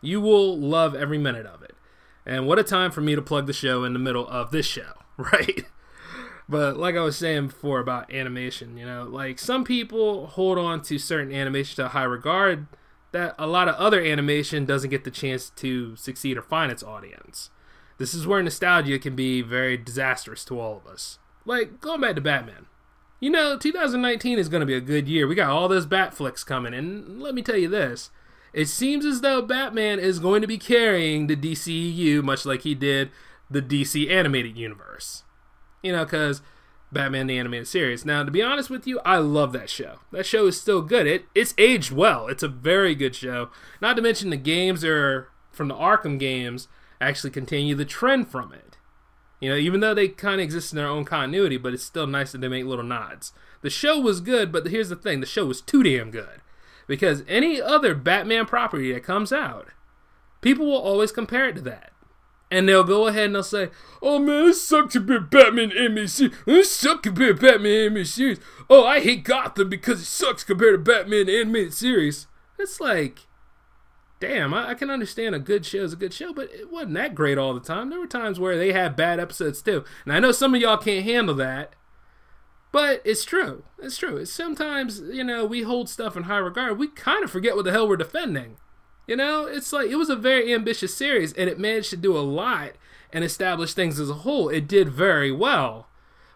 [0.00, 1.76] You will love every minute of it.
[2.24, 4.66] And what a time for me to plug the show in the middle of this
[4.66, 5.64] show, right?
[6.48, 10.80] But like I was saying before about animation, you know, like some people hold on
[10.82, 12.66] to certain animation to high regard.
[13.12, 16.82] that a lot of other animation doesn't get the chance to succeed or find its
[16.82, 17.50] audience.
[17.98, 21.18] This is where nostalgia can be very disastrous to all of us.
[21.44, 22.66] Like going back to Batman.
[23.18, 25.26] You know, 2019 is going to be a good year.
[25.26, 28.10] We got all those Bat flicks coming, and let me tell you this.
[28.52, 32.74] It seems as though Batman is going to be carrying the DCEU much like he
[32.74, 33.10] did
[33.50, 35.22] the DC animated universe.
[35.86, 36.42] You know, because
[36.90, 38.04] Batman the Animated Series.
[38.04, 40.00] Now, to be honest with you, I love that show.
[40.10, 41.06] That show is still good.
[41.06, 42.26] It it's aged well.
[42.26, 43.50] It's a very good show.
[43.80, 46.66] Not to mention the games are from the Arkham games
[47.00, 48.78] actually continue the trend from it.
[49.40, 52.06] You know, even though they kind of exist in their own continuity, but it's still
[52.06, 53.32] nice that they make little nods.
[53.60, 56.40] The show was good, but here's the thing: the show was too damn good.
[56.88, 59.68] Because any other Batman property that comes out,
[60.40, 61.92] people will always compare it to that.
[62.50, 65.70] And they'll go ahead and they'll say, Oh man, it sucks to be Batman
[66.06, 66.32] series.
[66.46, 68.40] It to Batman animated series.
[68.70, 72.28] Oh, I hate Gotham because it sucks compared to Batman animated series.
[72.58, 73.26] It's like,
[74.20, 76.94] damn, I, I, can understand a good show is a good show, but it wasn't
[76.94, 77.90] that great all the time.
[77.90, 79.84] There were times where they had bad episodes too.
[80.04, 81.74] And I know some of y'all can't handle that,
[82.72, 83.64] but it's true.
[83.78, 84.24] It's true.
[84.24, 86.78] Sometimes, you know, we hold stuff in high regard.
[86.78, 88.56] We kind of forget what the hell we're defending.
[89.06, 92.16] You know, it's like it was a very ambitious series and it managed to do
[92.16, 92.72] a lot
[93.12, 94.48] and establish things as a whole.
[94.48, 95.88] It did very well.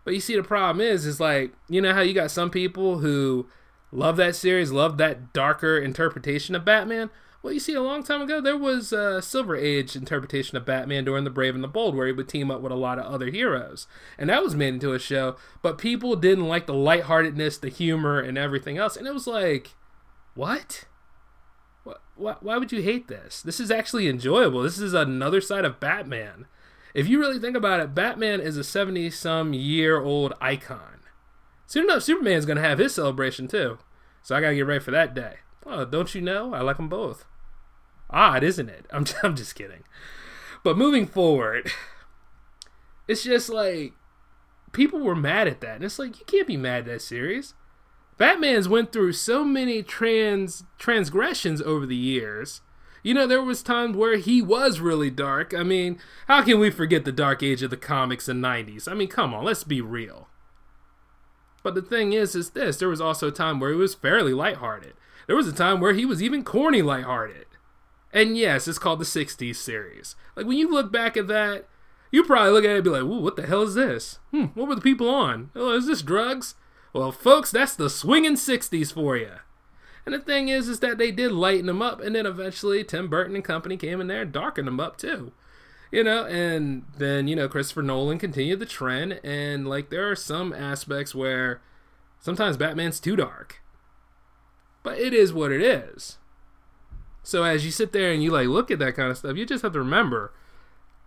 [0.04, 2.98] But you see the problem is is like, you know how you got some people
[2.98, 3.48] who
[3.92, 7.10] love that series, love that darker interpretation of Batman?
[7.42, 11.06] Well, you see, a long time ago, there was a Silver Age interpretation of Batman
[11.06, 13.06] during The Brave and the Bold, where he would team up with a lot of
[13.06, 13.86] other heroes.
[14.18, 18.20] And that was made into a show, but people didn't like the lightheartedness, the humor,
[18.20, 18.94] and everything else.
[18.94, 19.70] And it was like,
[20.34, 20.84] what?
[22.16, 23.42] Why, why would you hate this?
[23.42, 24.62] This is actually enjoyable.
[24.62, 26.46] This is another side of Batman.
[26.94, 31.00] If you really think about it, Batman is a 70 some year old icon.
[31.66, 33.78] Soon enough, Superman's going to have his celebration too.
[34.22, 35.36] So I got to get ready for that day.
[35.64, 36.52] Oh, don't you know?
[36.52, 37.24] I like them both.
[38.10, 38.86] Odd, isn't it?
[38.92, 39.84] I'm, I'm just kidding.
[40.62, 41.70] But moving forward,
[43.08, 43.92] it's just like
[44.72, 45.76] people were mad at that.
[45.76, 47.54] And it's like, you can't be mad at that series.
[48.20, 52.60] Batman's went through so many trans transgressions over the years.
[53.02, 55.54] You know, there was times where he was really dark.
[55.54, 58.86] I mean, how can we forget the dark age of the comics in 90s?
[58.86, 60.28] I mean, come on, let's be real.
[61.62, 64.34] But the thing is, is this: there was also a time where he was fairly
[64.34, 64.92] lighthearted.
[65.26, 67.46] There was a time where he was even corny lighthearted.
[68.12, 70.14] And yes, it's called the 60s series.
[70.36, 71.66] Like when you look back at that,
[72.12, 74.18] you probably look at it and be like, "Ooh, what the hell is this?
[74.30, 75.50] Hmm, what were the people on?
[75.56, 76.54] Oh, is this drugs?
[76.92, 79.32] Well, folks, that's the swinging 60s for you.
[80.04, 83.08] And the thing is, is that they did lighten them up, and then eventually Tim
[83.08, 85.32] Burton and company came in there and darkened them up too.
[85.92, 90.16] You know, and then, you know, Christopher Nolan continued the trend, and like there are
[90.16, 91.60] some aspects where
[92.20, 93.60] sometimes Batman's too dark.
[94.82, 96.18] But it is what it is.
[97.22, 99.44] So as you sit there and you like look at that kind of stuff, you
[99.44, 100.32] just have to remember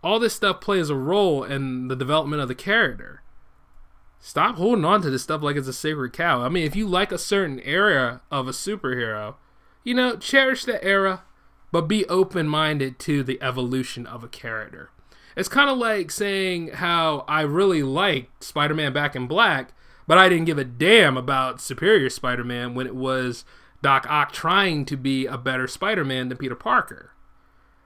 [0.04, 3.22] all this stuff plays a role in the development of the character.
[4.26, 6.44] Stop holding on to this stuff like it's a sacred cow.
[6.44, 9.36] I mean, if you like a certain era of a superhero,
[9.84, 11.24] you know, cherish that era,
[11.74, 14.92] but be open minded to the evolution of a character.
[15.36, 19.74] It's kind of like saying how I really liked Spider Man Back in Black,
[20.08, 23.44] but I didn't give a damn about Superior Spider Man when it was
[23.82, 27.12] Doc Ock trying to be a better Spider Man than Peter Parker.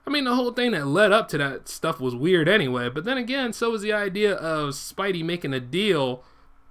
[0.08, 3.04] I mean, the whole thing that led up to that stuff was weird anyway, but
[3.04, 6.24] then again, so was the idea of Spidey making a deal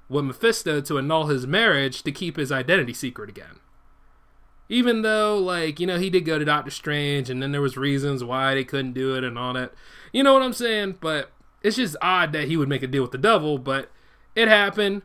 [0.10, 3.60] with Mephisto to annul his marriage to keep his identity secret again.
[4.70, 7.78] Even though, like, you know, he did go to Doctor Strange, and then there was
[7.78, 9.72] reasons why they couldn't do it and all that.
[10.12, 10.96] You know what I'm saying?
[11.00, 11.30] But
[11.62, 13.92] it's just odd that he would make a deal with the devil, but
[14.34, 15.04] it happened.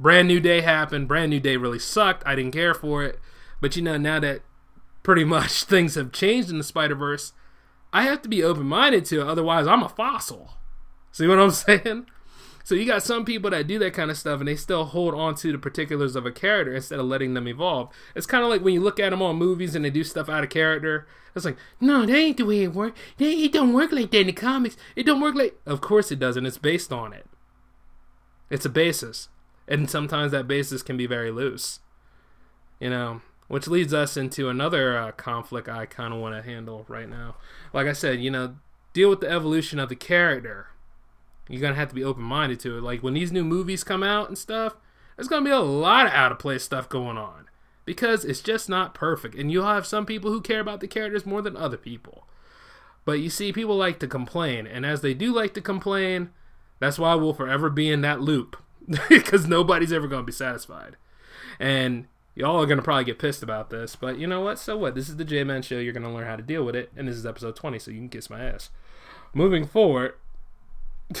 [0.00, 1.06] Brand New Day happened.
[1.06, 2.26] Brand New Day really sucked.
[2.26, 3.20] I didn't care for it.
[3.60, 4.42] But you know, now that
[5.04, 7.32] pretty much things have changed in the Spider Verse,
[7.92, 10.50] I have to be open minded to it, otherwise, I'm a fossil.
[11.12, 12.06] See what I'm saying?
[12.68, 15.14] So you got some people that do that kind of stuff and they still hold
[15.14, 17.88] on to the particulars of a character instead of letting them evolve.
[18.14, 20.28] It's kind of like when you look at them on movies and they do stuff
[20.28, 21.06] out of character.
[21.34, 23.00] It's like, no, that ain't the way it works.
[23.18, 24.76] It don't work like that in the comics.
[24.96, 25.58] It don't work like.
[25.64, 26.44] Of course it doesn't.
[26.44, 27.24] It's based on it.
[28.50, 29.28] It's a basis,
[29.66, 31.80] and sometimes that basis can be very loose.
[32.80, 36.84] You know, which leads us into another uh, conflict I kind of want to handle
[36.86, 37.36] right now.
[37.72, 38.56] Like I said, you know,
[38.92, 40.68] deal with the evolution of the character.
[41.48, 42.82] You're gonna have to be open minded to it.
[42.82, 44.76] Like when these new movies come out and stuff,
[45.16, 47.48] there's gonna be a lot of out of place stuff going on
[47.86, 49.34] because it's just not perfect.
[49.34, 52.26] And you'll have some people who care about the characters more than other people.
[53.06, 56.28] But you see, people like to complain, and as they do like to complain,
[56.78, 58.62] that's why we'll forever be in that loop
[59.08, 60.96] because nobody's ever gonna be satisfied.
[61.58, 62.06] And
[62.38, 64.60] Y'all are gonna probably get pissed about this, but you know what?
[64.60, 64.94] So what?
[64.94, 65.80] This is the J Man Show.
[65.80, 67.98] You're gonna learn how to deal with it, and this is episode 20, so you
[67.98, 68.70] can kiss my ass.
[69.34, 70.14] Moving forward.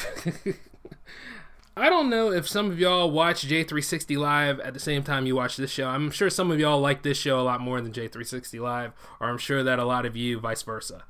[1.76, 5.34] I don't know if some of y'all watch J360 Live at the same time you
[5.34, 5.88] watch this show.
[5.88, 9.28] I'm sure some of y'all like this show a lot more than J360 Live, or
[9.28, 11.02] I'm sure that a lot of you vice versa.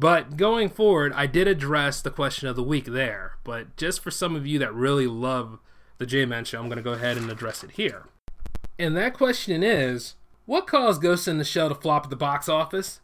[0.00, 3.36] But going forward, I did address the question of the week there.
[3.44, 5.60] But just for some of you that really love
[5.98, 8.06] the J Man show, I'm going to go ahead and address it here.
[8.78, 10.14] And that question is
[10.46, 13.00] what caused Ghost in the Shell to flop at the box office?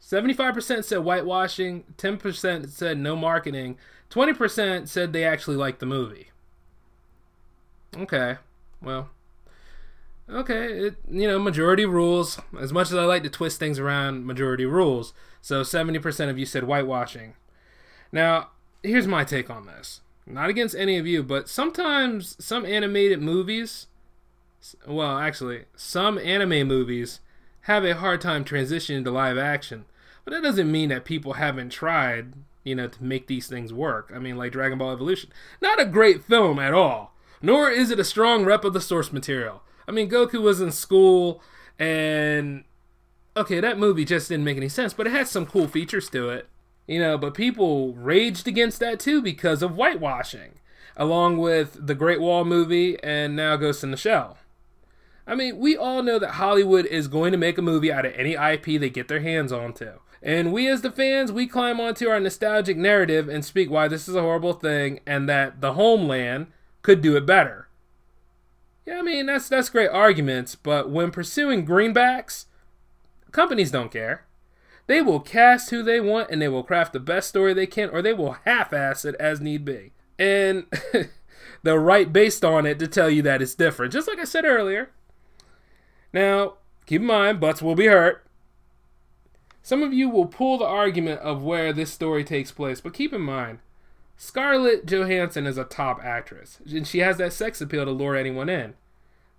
[0.00, 3.76] 75% said whitewashing, 10% said no marketing,
[4.10, 6.30] 20% said they actually liked the movie.
[7.96, 8.36] Okay.
[8.82, 9.10] Well.
[10.30, 12.38] Okay, it, you know, majority rules.
[12.58, 15.14] As much as I like to twist things around, majority rules.
[15.40, 17.34] So 70% of you said whitewashing.
[18.12, 18.50] Now,
[18.82, 20.00] here's my take on this.
[20.26, 23.86] Not against any of you, but sometimes some animated movies,
[24.86, 27.20] well, actually, some anime movies
[27.62, 29.84] have a hard time transitioning to live action.
[30.24, 34.12] But that doesn't mean that people haven't tried, you know, to make these things work.
[34.14, 35.30] I mean, like Dragon Ball Evolution.
[35.60, 39.12] Not a great film at all nor is it a strong rep of the source
[39.12, 39.62] material.
[39.86, 41.42] I mean, Goku was in school,
[41.78, 42.64] and
[43.36, 46.30] okay, that movie just didn't make any sense, but it had some cool features to
[46.30, 46.48] it,
[46.86, 47.16] you know.
[47.16, 50.58] But people raged against that too because of whitewashing,
[50.96, 54.36] along with the Great Wall movie and now Ghost in the Shell.
[55.28, 58.14] I mean, we all know that Hollywood is going to make a movie out of
[58.14, 59.92] any IP they get their hands onto.
[60.22, 64.08] And we, as the fans, we climb onto our nostalgic narrative and speak why this
[64.08, 66.46] is a horrible thing and that the homeland
[66.80, 67.68] could do it better.
[68.86, 72.46] Yeah, I mean that's that's great arguments, but when pursuing greenbacks,
[73.32, 74.24] companies don't care.
[74.86, 77.90] They will cast who they want and they will craft the best story they can,
[77.90, 79.92] or they will half-ass it as need be.
[80.18, 80.64] And
[81.62, 84.46] they'll write based on it to tell you that it's different, just like I said
[84.46, 84.88] earlier.
[86.12, 86.54] Now,
[86.86, 88.24] keep in mind, butts will be hurt.
[89.62, 93.12] Some of you will pull the argument of where this story takes place, but keep
[93.12, 93.58] in mind,
[94.16, 98.48] Scarlett Johansson is a top actress, and she has that sex appeal to lure anyone
[98.48, 98.74] in.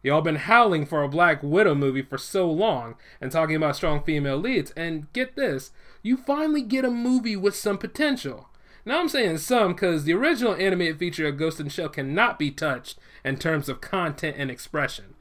[0.01, 4.01] Y'all been howling for a Black Widow movie for so long and talking about strong
[4.03, 8.47] female leads, and get this, you finally get a movie with some potential.
[8.85, 12.39] Now I'm saying some because the original animated feature of Ghost in the Shell cannot
[12.39, 15.15] be touched in terms of content and expression.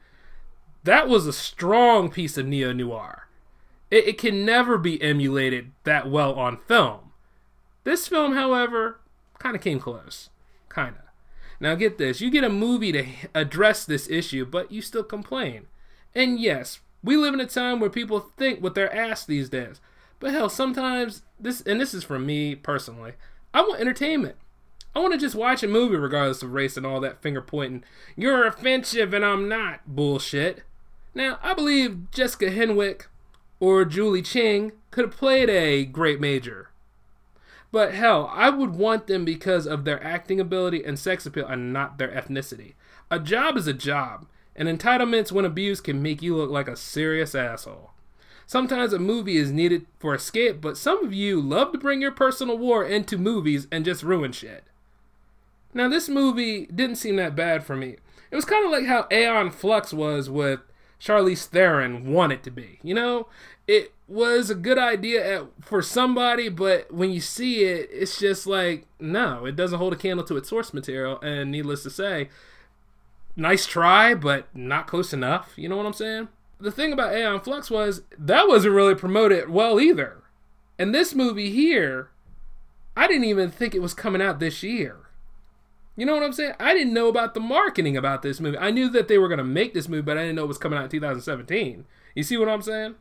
[0.83, 3.27] That was a strong piece of neo noir.
[3.91, 7.11] It, it can never be emulated that well on film.
[7.83, 8.99] This film, however,
[9.39, 10.29] kind of came close.
[10.69, 11.03] Kind of.
[11.59, 15.67] Now, get this you get a movie to address this issue, but you still complain.
[16.15, 19.81] And yes, we live in a time where people think what they're asked these days.
[20.19, 23.13] But hell, sometimes this, and this is for me personally,
[23.53, 24.35] I want entertainment.
[24.95, 27.83] I want to just watch a movie regardless of race and all that finger pointing.
[28.15, 30.63] You're offensive and I'm not bullshit.
[31.13, 33.07] Now, I believe Jessica Henwick
[33.59, 36.69] or Julie Chang could have played a great major
[37.71, 41.71] but hell, I would want them because of their acting ability and sex appeal and
[41.71, 42.73] not their ethnicity.
[43.11, 46.75] A job is a job, and entitlements when abused can make you look like a
[46.75, 47.91] serious asshole.
[48.47, 52.11] Sometimes a movie is needed for escape, but some of you love to bring your
[52.11, 54.63] personal war into movies and just ruin shit.
[55.71, 57.97] Now, this movie didn't seem that bad for me.
[58.31, 60.61] It was kind of like how Aeon Flux was with
[60.99, 62.79] Charlize Theron wanted to be.
[62.83, 63.27] You know,
[63.67, 68.45] it was a good idea at, for somebody, but when you see it, it's just
[68.47, 71.19] like no, it doesn't hold a candle to its source material.
[71.21, 72.29] And needless to say,
[73.35, 75.53] nice try, but not close enough.
[75.55, 76.27] You know what I'm saying?
[76.59, 80.23] The thing about Aeon Flux was that wasn't really promoted well either.
[80.77, 82.09] And this movie here,
[82.95, 85.08] I didn't even think it was coming out this year.
[85.99, 86.53] You know what I'm saying?
[86.61, 88.57] I didn't know about the marketing about this movie.
[88.57, 90.47] I knew that they were going to make this movie, but I didn't know it
[90.47, 91.83] was coming out in 2017.
[92.15, 92.95] You see what I'm saying?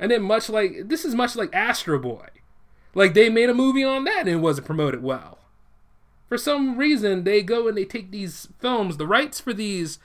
[0.00, 2.26] And then much like this is much like Astro Boy.
[2.92, 5.38] Like they made a movie on that and it wasn't promoted well.
[6.28, 10.00] For some reason they go and they take these films, the rights for these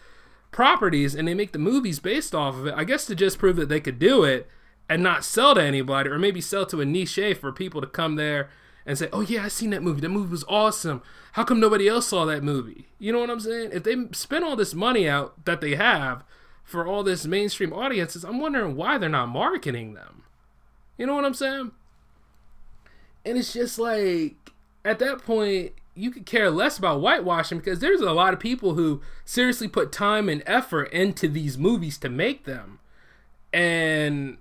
[0.51, 2.75] properties and they make the movies based off of it.
[2.77, 4.47] I guess to just prove that they could do it
[4.87, 8.17] and not sell to anybody or maybe sell to a niche for people to come
[8.17, 8.51] there
[8.89, 10.01] and say, "Oh yeah, I seen that movie.
[10.01, 11.03] That movie was awesome.
[11.33, 13.69] How come nobody else saw that movie?" You know what I'm saying?
[13.71, 16.23] If they spend all this money out that they have
[16.63, 20.23] for all this mainstream audiences, I'm wondering why they're not marketing them.
[20.97, 21.71] You know what I'm saying?
[23.23, 24.35] And it's just like
[24.83, 28.73] at that point you could care less about whitewashing because there's a lot of people
[28.73, 32.79] who seriously put time and effort into these movies to make them.
[33.53, 34.39] And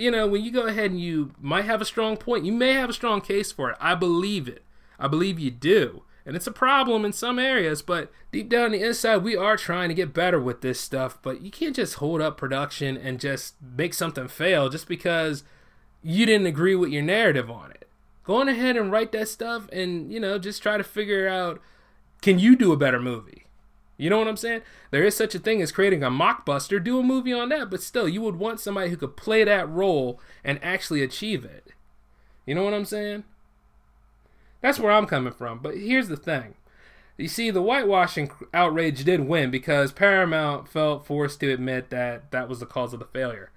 [0.00, 2.72] you know, when you go ahead and you might have a strong point, you may
[2.72, 3.76] have a strong case for it.
[3.78, 4.64] I believe it.
[4.98, 8.82] I believe you do And it's a problem in some areas, but deep down the
[8.82, 11.18] inside, we are trying to get better with this stuff.
[11.22, 15.44] But you can't just hold up production and just make something fail just because
[16.02, 17.88] you didn't agree with your narrative on it.
[18.24, 21.60] Go on ahead and write that stuff and, you know, just try to figure out
[22.22, 23.44] can you do a better movie?
[24.00, 24.62] You know what I'm saying?
[24.92, 26.82] There is such a thing as creating a mockbuster.
[26.82, 29.68] Do a movie on that, but still, you would want somebody who could play that
[29.68, 31.74] role and actually achieve it.
[32.46, 33.24] You know what I'm saying?
[34.62, 35.58] That's where I'm coming from.
[35.58, 36.54] But here's the thing.
[37.18, 42.48] You see, the whitewashing outrage did win because Paramount felt forced to admit that that
[42.48, 43.50] was the cause of the failure.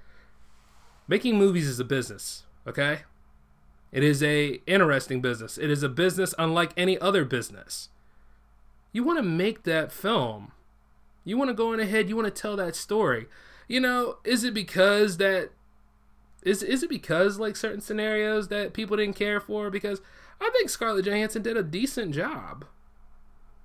[1.07, 3.03] Making movies is a business, okay?
[3.93, 5.57] It is a interesting business.
[5.57, 7.87] It is a business unlike any other business.
[8.93, 10.53] You want to make that film.
[11.25, 13.27] You want to go in ahead, you want to tell that story.
[13.67, 15.49] You know, is it because that
[16.43, 20.01] is is it because like certain scenarios that people didn't care for because
[20.39, 22.65] I think Scarlett Johansson did a decent job.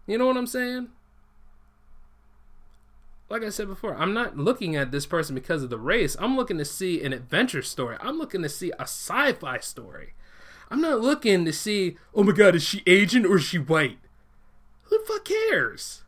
[0.07, 0.89] You know what I'm saying?
[3.29, 6.17] Like I said before, I'm not looking at this person because of the race.
[6.19, 7.99] I'm looking to see an adventure story.
[8.01, 10.15] I'm looking to see a sci-fi story.
[10.71, 13.99] I'm not looking to see, oh my god, is she Asian or is she white?
[14.89, 16.03] Who the fuck cares?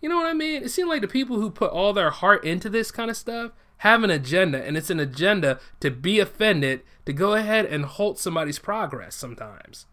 [0.00, 0.62] You know what I mean?
[0.62, 3.52] It seems like the people who put all their heart into this kind of stuff
[3.78, 8.18] have an agenda, and it's an agenda to be offended, to go ahead and halt
[8.18, 9.86] somebody's progress sometimes.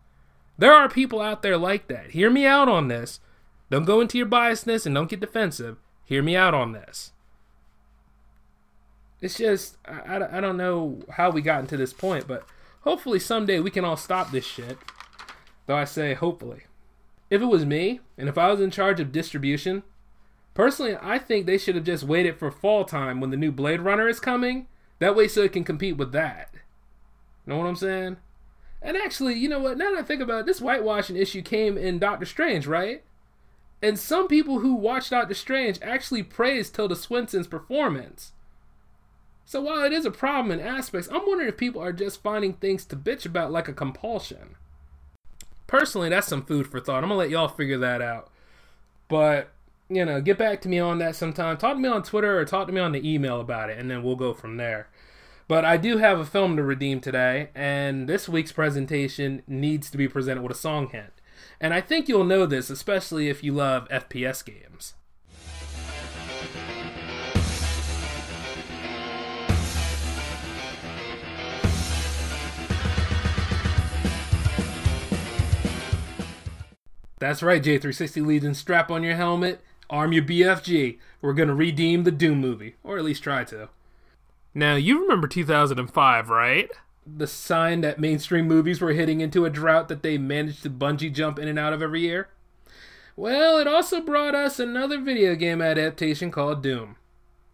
[0.57, 2.11] There are people out there like that.
[2.11, 3.19] Hear me out on this.
[3.69, 5.77] Don't go into your biasness and don't get defensive.
[6.05, 7.11] Hear me out on this.
[9.19, 12.45] It's just, I, I, I don't know how we got into this point, but
[12.81, 14.77] hopefully someday we can all stop this shit.
[15.65, 16.63] Though I say hopefully.
[17.33, 19.83] If it was me, and if I was in charge of distribution,
[20.53, 23.81] Personally, I think they should have just waited for fall time when the new Blade
[23.81, 24.67] Runner is coming.
[24.99, 26.53] That way, so it can compete with that.
[27.45, 28.17] Know what I'm saying?
[28.81, 29.77] And actually, you know what?
[29.77, 33.03] Now that I think about it, this whitewashing issue came in Doctor Strange, right?
[33.81, 38.33] And some people who watched Doctor Strange actually praised Tilda Swinton's performance.
[39.45, 42.53] So while it is a problem in aspects, I'm wondering if people are just finding
[42.53, 44.55] things to bitch about like a compulsion.
[45.73, 47.03] Personally, that's some food for thought.
[47.03, 48.29] I'm gonna let y'all figure that out.
[49.07, 49.49] But
[49.89, 51.57] you know, get back to me on that sometime.
[51.57, 53.89] Talk to me on Twitter or talk to me on the email about it, and
[53.89, 54.87] then we'll go from there.
[55.47, 59.97] But I do have a film to redeem today, and this week's presentation needs to
[59.97, 61.13] be presented with a song hint.
[61.59, 64.93] And I think you'll know this, especially if you love FPS games.
[77.23, 78.53] That's right, J360 Legion.
[78.53, 80.97] Strap on your helmet arm your BFG.
[81.21, 83.69] We're going to redeem the Doom movie, or at least try to.
[84.53, 86.69] Now, you remember 2005, right?
[87.05, 91.13] The sign that mainstream movies were hitting into a drought that they managed to bungee
[91.13, 92.29] jump in and out of every year?
[93.15, 96.95] Well, it also brought us another video game adaptation called Doom.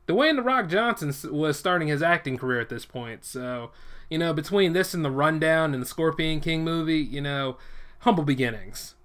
[0.07, 3.69] Dwayne The Rock Johnson was starting his acting career at this point, so,
[4.09, 7.57] you know, between this and The Rundown and the Scorpion King movie, you know,
[7.99, 8.95] humble beginnings.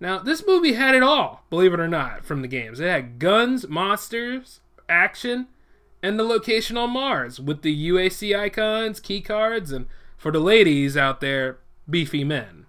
[0.00, 2.80] Now, this movie had it all, believe it or not, from the games.
[2.80, 5.46] It had guns, monsters, action,
[6.02, 9.86] and the location on Mars with the UAC icons, key cards, and
[10.16, 12.66] for the ladies out there, beefy men.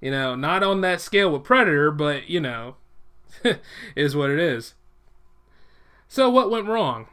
[0.00, 2.76] You know, not on that scale with Predator, but, you know,
[3.96, 4.74] is what it is.
[6.08, 7.06] So, what went wrong?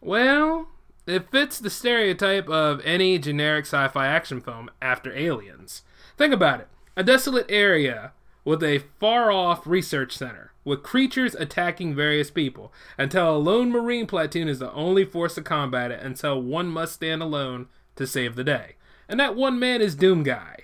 [0.00, 0.68] Well,
[1.06, 5.82] it fits the stereotype of any generic sci fi action film after Aliens.
[6.16, 8.12] Think about it a desolate area
[8.44, 14.06] with a far off research center, with creatures attacking various people, until a lone Marine
[14.06, 18.34] platoon is the only force to combat it, until one must stand alone to save
[18.34, 18.76] the day.
[19.08, 20.56] And that one man is Doom Guy.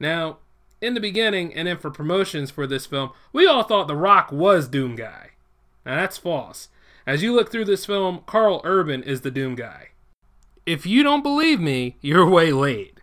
[0.00, 0.38] Now,
[0.80, 4.32] in the beginning, and then for promotions for this film, we all thought The Rock
[4.32, 5.30] was Doom Guy.
[5.86, 6.68] Now, that's false.
[7.06, 9.90] As you look through this film, Karl Urban is the Doom Guy.
[10.66, 12.93] If you don't believe me, you're way late.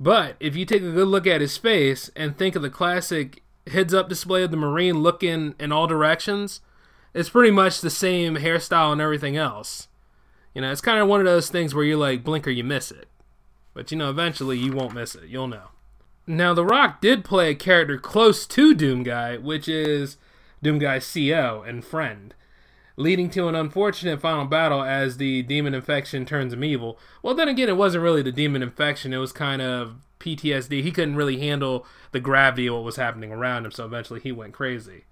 [0.00, 3.42] But if you take a good look at his face and think of the classic
[3.66, 6.60] heads up display of the Marine looking in all directions,
[7.14, 9.88] it's pretty much the same hairstyle and everything else.
[10.54, 12.64] You know, it's kind of one of those things where you're like, blink or you
[12.64, 13.08] miss it.
[13.74, 15.28] But you know, eventually you won't miss it.
[15.28, 15.68] You'll know.
[16.26, 20.16] Now, The Rock did play a character close to Doom Guy, which is
[20.62, 22.34] Doom Guy's CO and friend
[22.98, 26.98] leading to an unfortunate final battle as the demon infection turns him evil.
[27.22, 30.82] Well, then again, it wasn't really the demon infection, it was kind of PTSD.
[30.82, 34.32] He couldn't really handle the gravity of what was happening around him, so eventually he
[34.32, 35.04] went crazy.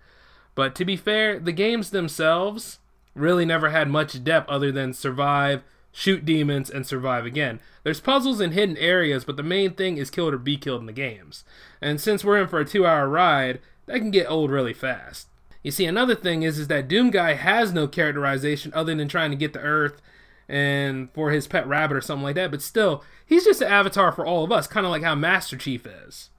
[0.57, 2.81] But to be fair, the games themselves
[3.15, 5.63] really never had much depth other than survive,
[5.93, 7.61] shoot demons, and survive again.
[7.85, 10.87] There's puzzles and hidden areas, but the main thing is kill or be killed in
[10.87, 11.45] the games.
[11.81, 15.29] And since we're in for a two hour ride, that can get old really fast.
[15.67, 19.33] You see, another thing is, is that Doom Guy has no characterization other than trying
[19.33, 20.01] to get to Earth
[20.49, 24.13] and for his pet rabbit or something like that, but still, he's just an avatar
[24.13, 26.31] for all of us, kind of like how Master Chief is.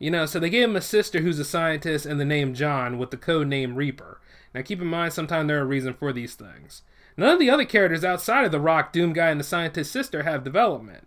[0.00, 2.98] You know, so they gave him a sister who's a scientist and the name John
[2.98, 4.20] with the code name Reaper.
[4.52, 6.82] Now keep in mind, sometimes there are reasons for these things.
[7.16, 10.24] None of the other characters outside of the Rock, Doom Guy, and the scientist sister
[10.24, 11.06] have development.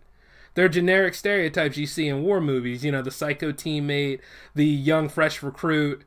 [0.54, 2.82] They're generic stereotypes you see in war movies.
[2.82, 4.20] You know, the psycho teammate,
[4.54, 6.04] the young fresh recruit,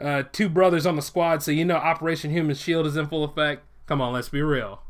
[0.00, 3.24] uh, two brothers on the squad, so you know Operation Human Shield is in full
[3.24, 3.62] effect.
[3.86, 4.82] Come on, let's be real.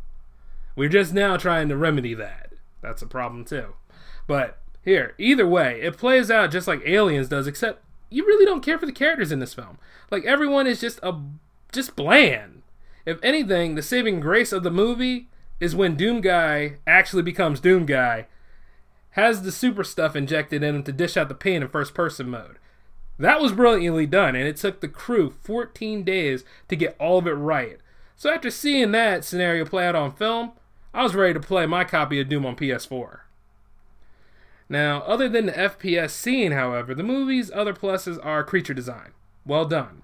[0.77, 2.53] We're just now trying to remedy that.
[2.81, 3.75] That's a problem too.
[4.27, 8.65] But here, either way, it plays out just like Aliens does, except you really don't
[8.65, 9.79] care for the characters in this film.
[10.11, 11.15] Like everyone is just a
[11.73, 12.63] just bland.
[13.05, 15.29] If anything, the saving grace of the movie
[15.61, 18.27] is when Doom Guy actually becomes Doom Guy,
[19.11, 22.29] has the super stuff injected in him to dish out the pain in first person
[22.29, 22.59] mode.
[23.19, 27.27] That was brilliantly done, and it took the crew 14 days to get all of
[27.27, 27.79] it right.
[28.17, 30.53] So after seeing that scenario play out on film,
[30.95, 33.21] I was ready to play my copy of Doom on PS4.
[34.69, 39.13] Now, other than the FPS scene, however, the movie's other pluses are creature design.
[39.47, 40.03] Well done.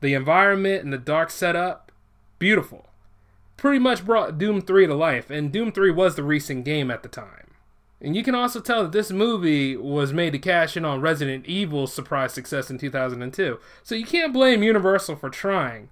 [0.00, 1.90] The environment and the dark setup,
[2.38, 2.90] beautiful.
[3.56, 7.02] Pretty much brought Doom 3 to life, and Doom 3 was the recent game at
[7.02, 7.43] the time.
[8.04, 11.46] And you can also tell that this movie was made to cash in on Resident
[11.46, 13.58] Evil's surprise success in 2002.
[13.82, 15.88] So you can't blame Universal for trying.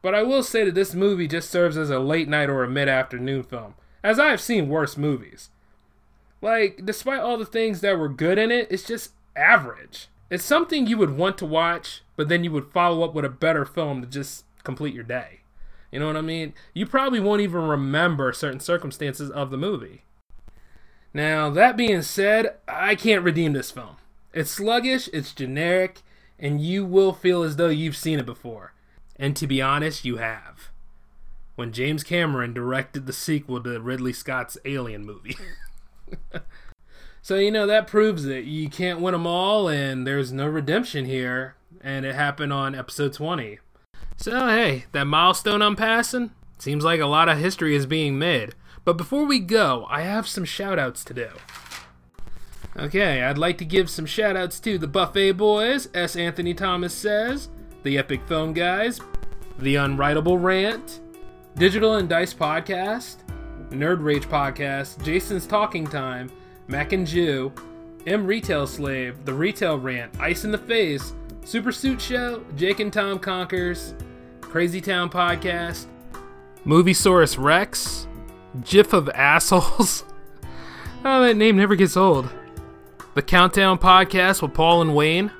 [0.00, 2.70] But I will say that this movie just serves as a late night or a
[2.70, 3.74] mid afternoon film,
[4.04, 5.50] as I have seen worse movies.
[6.40, 10.06] Like, despite all the things that were good in it, it's just average.
[10.30, 13.28] It's something you would want to watch, but then you would follow up with a
[13.28, 15.40] better film to just complete your day.
[15.90, 16.54] You know what I mean?
[16.74, 20.04] You probably won't even remember certain circumstances of the movie.
[21.14, 23.96] Now, that being said, I can't redeem this film.
[24.32, 26.00] It's sluggish, it's generic,
[26.38, 28.72] and you will feel as though you've seen it before.
[29.16, 30.70] And to be honest, you have.
[31.54, 35.36] When James Cameron directed the sequel to Ridley Scott's Alien movie.
[37.22, 38.44] so, you know, that proves it.
[38.44, 41.56] You can't win them all, and there's no redemption here.
[41.82, 43.58] And it happened on episode 20.
[44.16, 46.30] So, hey, that milestone I'm passing?
[46.58, 48.54] Seems like a lot of history is being made.
[48.84, 51.28] But before we go, I have some shoutouts to do.
[52.76, 56.16] Okay, I'd like to give some shoutouts to the Buffet Boys, S.
[56.16, 57.48] Anthony Thomas says,
[57.82, 58.98] the Epic Film Guys,
[59.58, 61.00] the Unwritable Rant,
[61.56, 63.18] Digital and Dice Podcast,
[63.70, 66.30] Nerd Rage Podcast, Jason's Talking Time,
[66.66, 67.52] Mac and Jew,
[68.06, 71.12] M Retail Slave, The Retail Rant, Ice in the Face,
[71.44, 73.94] Super Suit Show, Jake and Tom Conquers,
[74.40, 75.86] Crazy Town Podcast,
[76.64, 78.06] Movie Source Rex,
[78.60, 80.04] GIF of assholes.
[81.04, 82.28] oh, that name never gets old.
[83.14, 85.30] The Countdown Podcast with Paul and Wayne,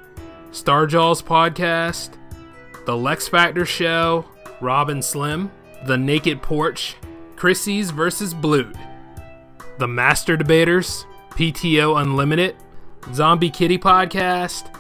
[0.51, 2.11] Starjaw's Podcast,
[2.87, 4.25] The Lex Factor Show,
[4.61, 5.51] Robin Slim,
[5.85, 6.97] The Naked Porch,
[7.37, 8.77] Chrissy's versus Blute,
[9.79, 12.57] The Master Debaters, PTO Unlimited,
[13.15, 14.75] Zombie Kitty Podcast,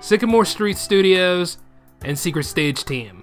[0.00, 1.58] Sycamore Street Studios,
[2.04, 3.21] and Secret Stage Team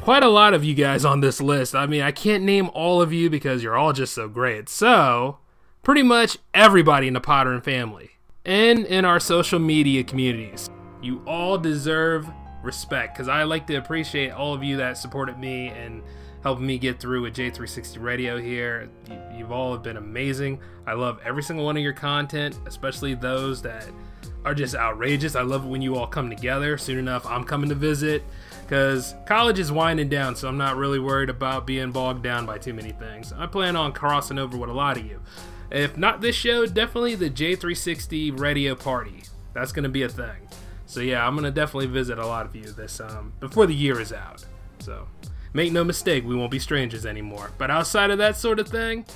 [0.00, 1.74] quite a lot of you guys on this list.
[1.74, 4.68] I mean, I can't name all of you because you're all just so great.
[4.68, 5.38] So,
[5.82, 8.12] pretty much everybody in the Potter and family
[8.44, 10.70] and in our social media communities.
[11.02, 12.28] You all deserve
[12.62, 16.02] respect because I like to appreciate all of you that supported me and
[16.42, 18.88] helping me get through with J360 Radio here.
[19.34, 20.60] You, have all been amazing.
[20.86, 23.86] I love every single one of your content, especially those that
[24.44, 25.36] are just outrageous.
[25.36, 26.78] I love it when you all come together.
[26.78, 28.22] Soon enough, I'm coming to visit
[28.68, 32.58] because college is winding down, so I'm not really worried about being bogged down by
[32.58, 33.32] too many things.
[33.32, 35.22] I plan on crossing over with a lot of you.
[35.70, 39.22] If not this show, definitely the J360 radio party.
[39.54, 40.48] That's going to be a thing.
[40.84, 43.74] So yeah, I'm going to definitely visit a lot of you this um before the
[43.74, 44.44] year is out.
[44.80, 45.08] So
[45.54, 47.52] make no mistake, we won't be strangers anymore.
[47.56, 49.06] But outside of that sort of thing,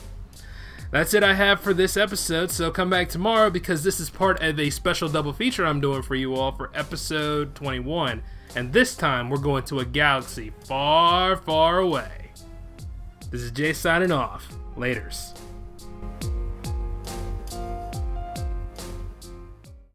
[0.90, 2.50] that's it I have for this episode.
[2.50, 6.00] So come back tomorrow because this is part of a special double feature I'm doing
[6.00, 8.22] for you all for episode 21
[8.54, 12.30] and this time we're going to a galaxy far, far away.
[13.30, 14.46] This is Jay signing off.
[14.76, 15.38] Laters.